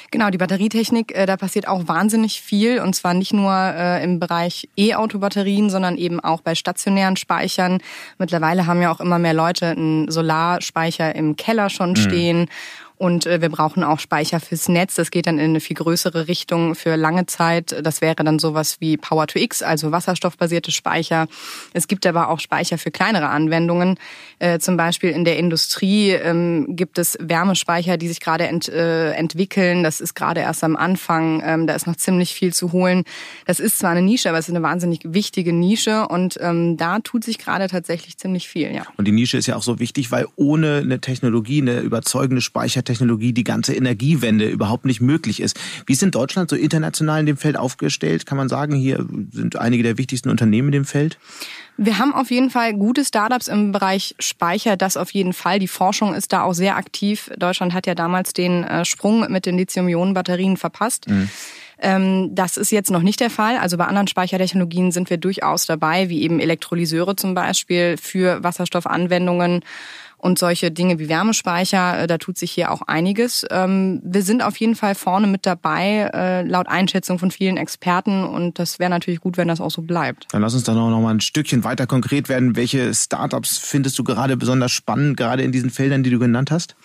[0.09, 4.19] Genau, die Batterietechnik, äh, da passiert auch wahnsinnig viel und zwar nicht nur äh, im
[4.19, 7.79] Bereich E-Auto-Batterien, sondern eben auch bei stationären Speichern.
[8.17, 11.95] Mittlerweile haben ja auch immer mehr Leute einen Solarspeicher im Keller schon mhm.
[11.97, 12.49] stehen.
[12.97, 14.95] Und äh, wir brauchen auch Speicher fürs Netz.
[14.95, 17.75] Das geht dann in eine viel größere Richtung für lange Zeit.
[17.83, 21.27] Das wäre dann sowas wie Power to X, also wasserstoffbasierte Speicher.
[21.73, 23.99] Es gibt aber auch Speicher für kleinere Anwendungen.
[24.39, 29.11] Äh, zum Beispiel in der Industrie ähm, gibt es Wärmespeicher, die sich gerade ent, äh,
[29.11, 29.83] entwickeln.
[29.83, 31.41] Das ist gerade erst am Anfang.
[31.45, 33.03] Ähm, da ist noch ziemlich viel zu holen.
[33.45, 36.99] Das ist zwar eine Nische, aber es ist eine wahnsinnig wichtige Nische und ähm, da
[36.99, 38.73] tut sich gerade tatsächlich ziemlich viel.
[38.73, 38.83] Ja.
[38.97, 42.41] Und die Nische ist ja auch so wichtig, weil ohne eine Technologie, eine überzeugende
[42.87, 45.59] Speichertechnologie die ganze Energiewende überhaupt nicht möglich ist.
[45.85, 48.25] Wie ist in Deutschland so international in dem Feld aufgestellt?
[48.25, 51.17] Kann man sagen, hier sind einige der wichtigsten Unternehmen in dem Feld?
[51.77, 55.59] Wir haben auf jeden Fall gute Startups im Bereich Speicher, das auf jeden Fall.
[55.59, 57.29] Die Forschung ist da auch sehr aktiv.
[57.37, 61.07] Deutschland hat ja damals den äh, Sprung mit den Lithium-Ionen-Batterien verpasst.
[61.07, 61.29] Mhm.
[61.79, 63.57] Ähm, das ist jetzt noch nicht der Fall.
[63.57, 69.61] Also bei anderen Speichertechnologien sind wir durchaus dabei, wie eben Elektrolyseure zum Beispiel für Wasserstoffanwendungen
[70.17, 73.45] und solche Dinge wie Wärmespeicher, äh, da tut sich hier auch einiges.
[73.51, 78.23] Ähm, wir sind auf jeden Fall vorne mit dabei, äh, laut Einschätzung von vielen Experten
[78.23, 80.27] und das wäre natürlich gut, wenn das auch so bleibt.
[80.31, 82.55] Dann lass uns da noch mal ein Stückchen weiter konkret werden.
[82.55, 86.75] Welche Startups findest du gerade besonders spannend, gerade in diesen Feldern, die du genannt hast?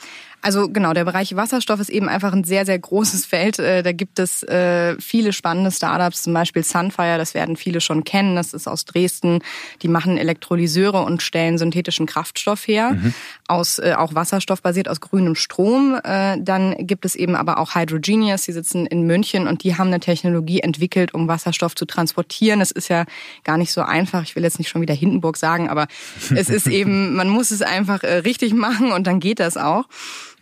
[0.43, 3.59] Also genau, der Bereich Wasserstoff ist eben einfach ein sehr, sehr großes Feld.
[3.61, 8.05] Äh, da gibt es äh, viele spannende Startups, zum Beispiel Sunfire, das werden viele schon
[8.05, 8.35] kennen.
[8.35, 9.39] Das ist aus Dresden.
[9.83, 13.15] Die machen Elektrolyseure und stellen synthetischen Kraftstoff her, mhm.
[13.47, 15.99] aus äh, auch Wasserstoff basiert aus grünem Strom.
[16.03, 20.01] Dann gibt es eben aber auch Hydrogenius, die sitzen in München und die haben eine
[20.01, 22.61] Technologie entwickelt, um Wasserstoff zu transportieren.
[22.61, 23.05] Es ist ja
[23.45, 24.23] gar nicht so einfach.
[24.25, 25.87] Ich will jetzt nicht schon wieder Hindenburg sagen, aber
[26.35, 29.87] es ist eben, man muss es einfach richtig machen und dann geht das auch.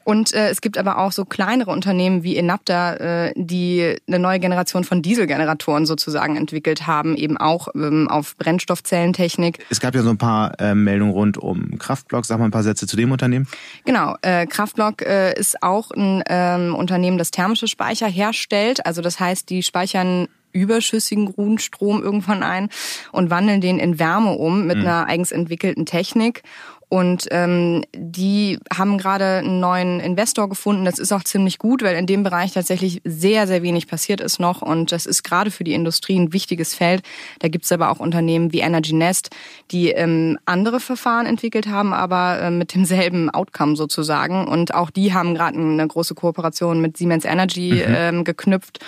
[0.04, 4.40] Und äh, es gibt aber auch so kleinere Unternehmen wie Enapta, äh, die eine neue
[4.40, 9.64] Generation von Dieselgeneratoren sozusagen entwickelt haben, eben auch ähm, auf Brennstoffzellentechnik.
[9.68, 12.24] Es gab ja so ein paar äh, Meldungen rund um Kraftblock.
[12.24, 13.46] Sag mal ein paar Sätze zu dem Unternehmen.
[13.84, 18.86] Genau, äh, Kraftblock äh, ist auch ein ähm, Unternehmen, das thermische Speicher herstellt.
[18.86, 22.70] Also das heißt, die speichern überschüssigen Grundstrom irgendwann ein
[23.12, 24.86] und wandeln den in Wärme um mit mhm.
[24.86, 26.42] einer eigens entwickelten Technik.
[26.90, 30.84] Und ähm, die haben gerade einen neuen Investor gefunden.
[30.84, 34.40] Das ist auch ziemlich gut, weil in dem Bereich tatsächlich sehr, sehr wenig passiert ist
[34.40, 34.60] noch.
[34.60, 37.02] Und das ist gerade für die Industrie ein wichtiges Feld.
[37.38, 39.30] Da gibt es aber auch Unternehmen wie Energy Nest,
[39.70, 44.48] die ähm, andere Verfahren entwickelt haben, aber äh, mit demselben Outcome sozusagen.
[44.48, 47.94] Und auch die haben gerade eine große Kooperation mit Siemens Energy mhm.
[47.94, 48.80] ähm, geknüpft.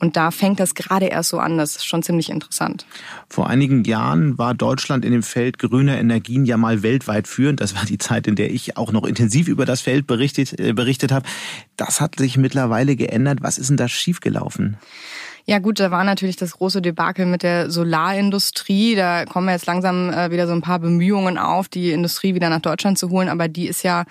[0.00, 1.58] Und da fängt das gerade erst so an.
[1.58, 2.86] Das ist schon ziemlich interessant.
[3.28, 7.47] Vor einigen Jahren war Deutschland in dem Feld grüner Energien ja mal weltweit führend.
[7.56, 10.72] Das war die Zeit, in der ich auch noch intensiv über das Feld berichtet, äh,
[10.72, 11.26] berichtet habe.
[11.76, 13.38] Das hat sich mittlerweile geändert.
[13.42, 14.76] Was ist denn da schiefgelaufen?
[15.46, 18.94] Ja gut, da war natürlich das große Debakel mit der Solarindustrie.
[18.94, 22.60] Da kommen jetzt langsam äh, wieder so ein paar Bemühungen auf, die Industrie wieder nach
[22.60, 23.30] Deutschland zu holen.
[23.30, 24.04] Aber die ist ja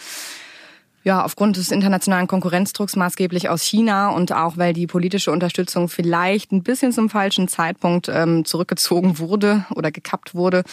[1.08, 6.52] ja, aufgrund des internationalen Konkurrenzdrucks maßgeblich aus China und auch weil die politische Unterstützung vielleicht
[6.52, 10.64] ein bisschen zum falschen Zeitpunkt ähm, zurückgezogen wurde oder gekappt wurde,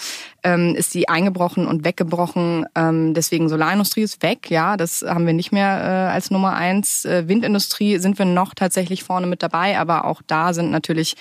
[0.42, 2.66] ähm, ist sie eingebrochen und weggebrochen.
[2.74, 7.04] Ähm, deswegen Solarindustrie ist weg, ja, das haben wir nicht mehr äh, als Nummer eins.
[7.04, 11.14] Äh, Windindustrie sind wir noch tatsächlich vorne mit dabei, aber auch da sind natürlich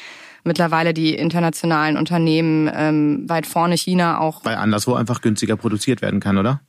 [0.43, 4.43] mittlerweile die internationalen Unternehmen ähm, weit vorne, China auch.
[4.43, 6.61] Weil anderswo einfach günstiger produziert werden kann, oder?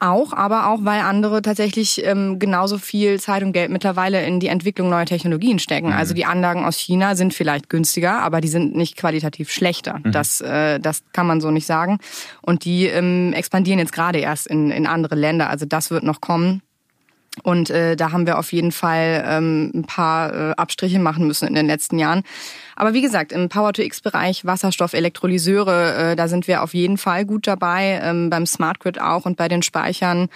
[0.00, 4.46] Auch, aber auch, weil andere tatsächlich ähm, genauso viel Zeit und Geld mittlerweile in die
[4.46, 5.88] Entwicklung neuer Technologien stecken.
[5.88, 5.92] Mhm.
[5.92, 10.00] Also die Anlagen aus China sind vielleicht günstiger, aber die sind nicht qualitativ schlechter.
[10.02, 10.12] Mhm.
[10.12, 11.98] Das, äh, das kann man so nicht sagen.
[12.40, 15.50] Und die ähm, expandieren jetzt gerade erst in, in andere Länder.
[15.50, 16.62] Also das wird noch kommen.
[17.44, 21.46] Und äh, da haben wir auf jeden Fall ähm, ein paar äh, Abstriche machen müssen
[21.46, 22.22] in den letzten Jahren.
[22.74, 27.46] Aber wie gesagt, im Power-to-X-Bereich Wasserstoff, Elektrolyseure, äh, da sind wir auf jeden Fall gut
[27.46, 30.28] dabei, ähm, beim Smart Grid auch und bei den Speichern.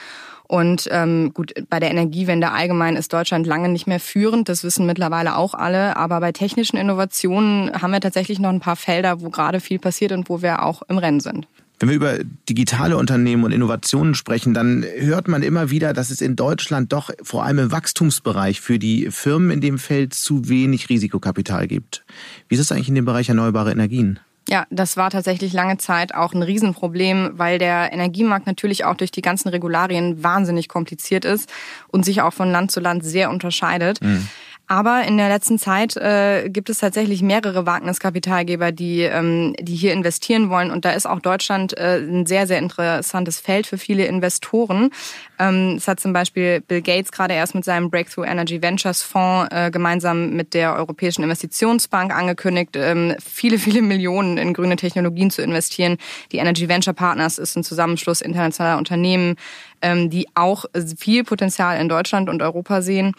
[0.47, 4.87] Und ähm, gut, bei der Energiewende allgemein ist Deutschland lange nicht mehr führend, das wissen
[4.87, 5.97] mittlerweile auch alle.
[5.97, 10.13] Aber bei technischen Innovationen haben wir tatsächlich noch ein paar Felder, wo gerade viel passiert
[10.13, 11.49] und wo wir auch im Rennen sind.
[11.79, 12.19] Wenn wir über
[12.49, 17.11] digitale Unternehmen und Innovationen sprechen, dann hört man immer wieder, dass es in Deutschland doch
[17.23, 22.05] vor allem im Wachstumsbereich für die Firmen in dem Feld zu wenig Risikokapital gibt.
[22.49, 24.21] Wie ist es eigentlich in dem Bereich erneuerbare Energien?
[24.49, 29.11] Ja, das war tatsächlich lange Zeit auch ein Riesenproblem, weil der Energiemarkt natürlich auch durch
[29.11, 31.51] die ganzen Regularien wahnsinnig kompliziert ist
[31.89, 34.03] und sich auch von Land zu Land sehr unterscheidet.
[34.03, 34.29] Mhm.
[34.67, 39.93] Aber in der letzten Zeit äh, gibt es tatsächlich mehrere Wagniskapitalgeber, die, ähm, die hier
[39.93, 40.71] investieren wollen.
[40.71, 44.91] Und da ist auch Deutschland äh, ein sehr, sehr interessantes Feld für viele Investoren.
[45.39, 49.55] Ähm, es hat zum Beispiel Bill Gates gerade erst mit seinem Breakthrough Energy Ventures Fonds
[49.55, 55.43] äh, gemeinsam mit der Europäischen Investitionsbank angekündigt, ähm, viele, viele Millionen in grüne Technologien zu
[55.43, 55.99] investieren.
[56.33, 59.37] Die Energy Venture Partners ist ein Zusammenschluss internationaler Unternehmen,
[59.83, 60.65] ähm, die auch
[60.97, 63.13] viel Potenzial in Deutschland und Europa sehen.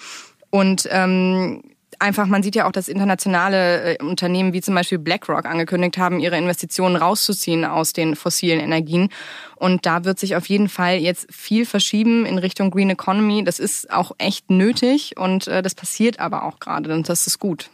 [0.56, 1.64] Und ähm,
[2.00, 6.22] einfach, man sieht ja auch, dass internationale äh, Unternehmen wie zum Beispiel BlackRock angekündigt haben,
[6.22, 9.10] ihre Investitionen rauszuziehen aus den fossilen Energien.
[9.58, 13.44] Und da wird sich auf jeden Fall jetzt viel verschieben in Richtung Green Economy.
[13.44, 17.40] Das ist auch echt nötig und äh, das passiert aber auch gerade und das ist
[17.40, 17.70] gut.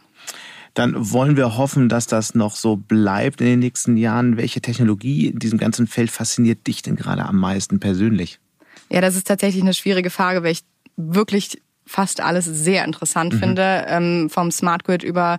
[0.74, 4.36] Dann wollen wir hoffen, dass das noch so bleibt in den nächsten Jahren.
[4.36, 8.40] Welche Technologie in diesem ganzen Feld fasziniert dich denn gerade am meisten persönlich?
[8.90, 10.64] Ja, das ist tatsächlich eine schwierige Frage, weil ich
[10.96, 13.38] wirklich fast alles sehr interessant mhm.
[13.38, 15.38] finde, ähm, vom Smart Grid über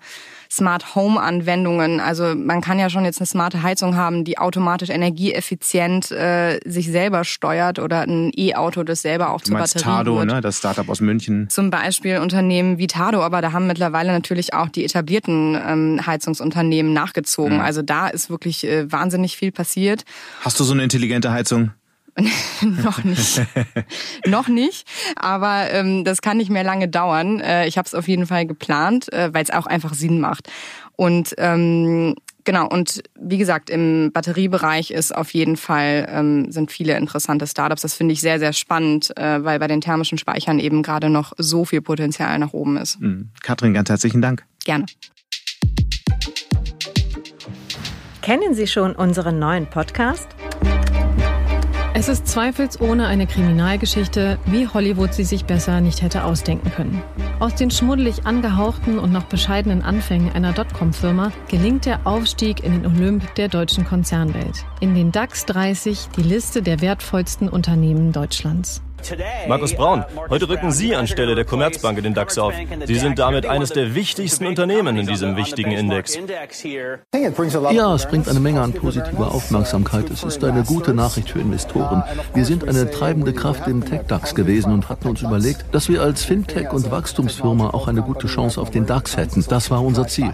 [0.53, 1.99] Smart Home Anwendungen.
[1.99, 6.91] Also man kann ja schon jetzt eine smarte Heizung haben, die automatisch energieeffizient äh, sich
[6.91, 10.27] selber steuert oder ein E-Auto, das selber auch du zur Batterie Tado, wird.
[10.27, 10.41] ne?
[10.41, 11.49] das Startup aus München.
[11.49, 16.93] Zum Beispiel Unternehmen wie Tado, aber da haben mittlerweile natürlich auch die etablierten ähm, Heizungsunternehmen
[16.93, 17.55] nachgezogen.
[17.55, 17.61] Mhm.
[17.61, 20.05] Also da ist wirklich äh, wahnsinnig viel passiert.
[20.41, 21.71] Hast du so eine intelligente Heizung?
[22.61, 23.41] noch nicht.
[24.27, 24.87] noch nicht.
[25.15, 27.39] Aber ähm, das kann nicht mehr lange dauern.
[27.39, 30.49] Äh, ich habe es auf jeden Fall geplant, äh, weil es auch einfach Sinn macht.
[30.95, 36.97] Und ähm, genau, und wie gesagt, im Batteriebereich ist auf jeden Fall, ähm, sind viele
[36.97, 37.81] interessante Startups.
[37.81, 41.33] Das finde ich sehr, sehr spannend, äh, weil bei den thermischen Speichern eben gerade noch
[41.37, 42.99] so viel Potenzial nach oben ist.
[43.01, 43.29] Mhm.
[43.41, 44.45] Katrin, ganz herzlichen Dank.
[44.65, 44.85] Gerne.
[48.21, 50.29] Kennen Sie schon unseren neuen Podcast?
[51.95, 57.03] Es ist zweifelsohne eine Kriminalgeschichte, wie Hollywood sie sich besser nicht hätte ausdenken können.
[57.39, 62.87] Aus den schmuddelig angehauchten und noch bescheidenen Anfängen einer Dotcom-Firma gelingt der Aufstieg in den
[62.87, 64.65] Olymp der deutschen Konzernwelt.
[64.79, 68.81] In den DAX 30 die Liste der wertvollsten Unternehmen Deutschlands.
[69.47, 72.53] Markus Braun, heute rücken Sie anstelle der Commerzbank in den DAX auf.
[72.85, 76.17] Sie sind damit eines der wichtigsten Unternehmen in diesem wichtigen Index.
[77.71, 80.09] Ja, es bringt eine Menge an positiver Aufmerksamkeit.
[80.09, 82.03] Es ist eine gute Nachricht für Investoren.
[82.33, 86.25] Wir sind eine treibende Kraft im Tech-DAX gewesen und hatten uns überlegt, dass wir als
[86.25, 89.45] Fintech- und Wachstumsfirma auch eine gute Chance auf den DAX hätten.
[89.47, 90.33] Das war unser Ziel.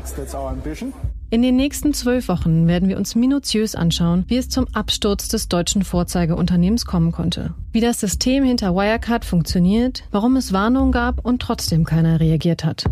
[1.32, 5.48] In den nächsten zwölf Wochen werden wir uns minutiös anschauen, wie es zum Absturz des
[5.48, 11.40] deutschen Vorzeigeunternehmens kommen konnte, wie das System hinter Wirecard funktioniert, warum es Warnungen gab und
[11.40, 12.86] trotzdem keiner reagiert hat.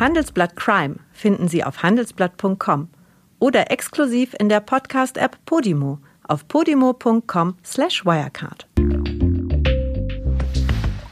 [0.00, 2.88] Handelsblatt Crime finden Sie auf handelsblatt.com
[3.40, 8.66] oder exklusiv in der Podcast-App Podimo auf podimo.com/wirecard.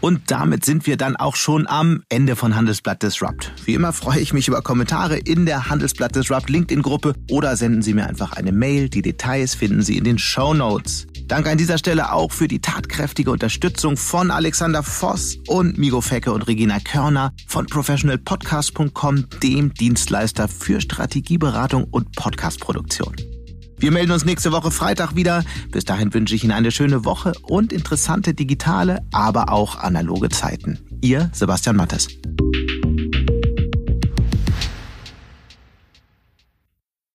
[0.01, 3.53] Und damit sind wir dann auch schon am Ende von Handelsblatt Disrupt.
[3.65, 7.95] Wie immer freue ich mich über Kommentare in der Handelsblatt Disrupt LinkedIn-Gruppe oder senden Sie
[7.95, 8.89] mir einfach eine Mail.
[8.89, 11.07] Die Details finden Sie in den Show Notes.
[11.27, 16.33] Danke an dieser Stelle auch für die tatkräftige Unterstützung von Alexander Voss und Migo Fecke
[16.33, 23.36] und Regina Körner von professionalpodcast.com, dem Dienstleister für Strategieberatung und Podcastproduktion.
[23.79, 25.45] Wir melden uns nächste Woche Freitag wieder.
[25.71, 30.79] Bis dahin wünsche ich Ihnen eine schöne Woche und interessante digitale, aber auch analoge Zeiten.
[31.03, 32.09] Ihr Sebastian Mattes.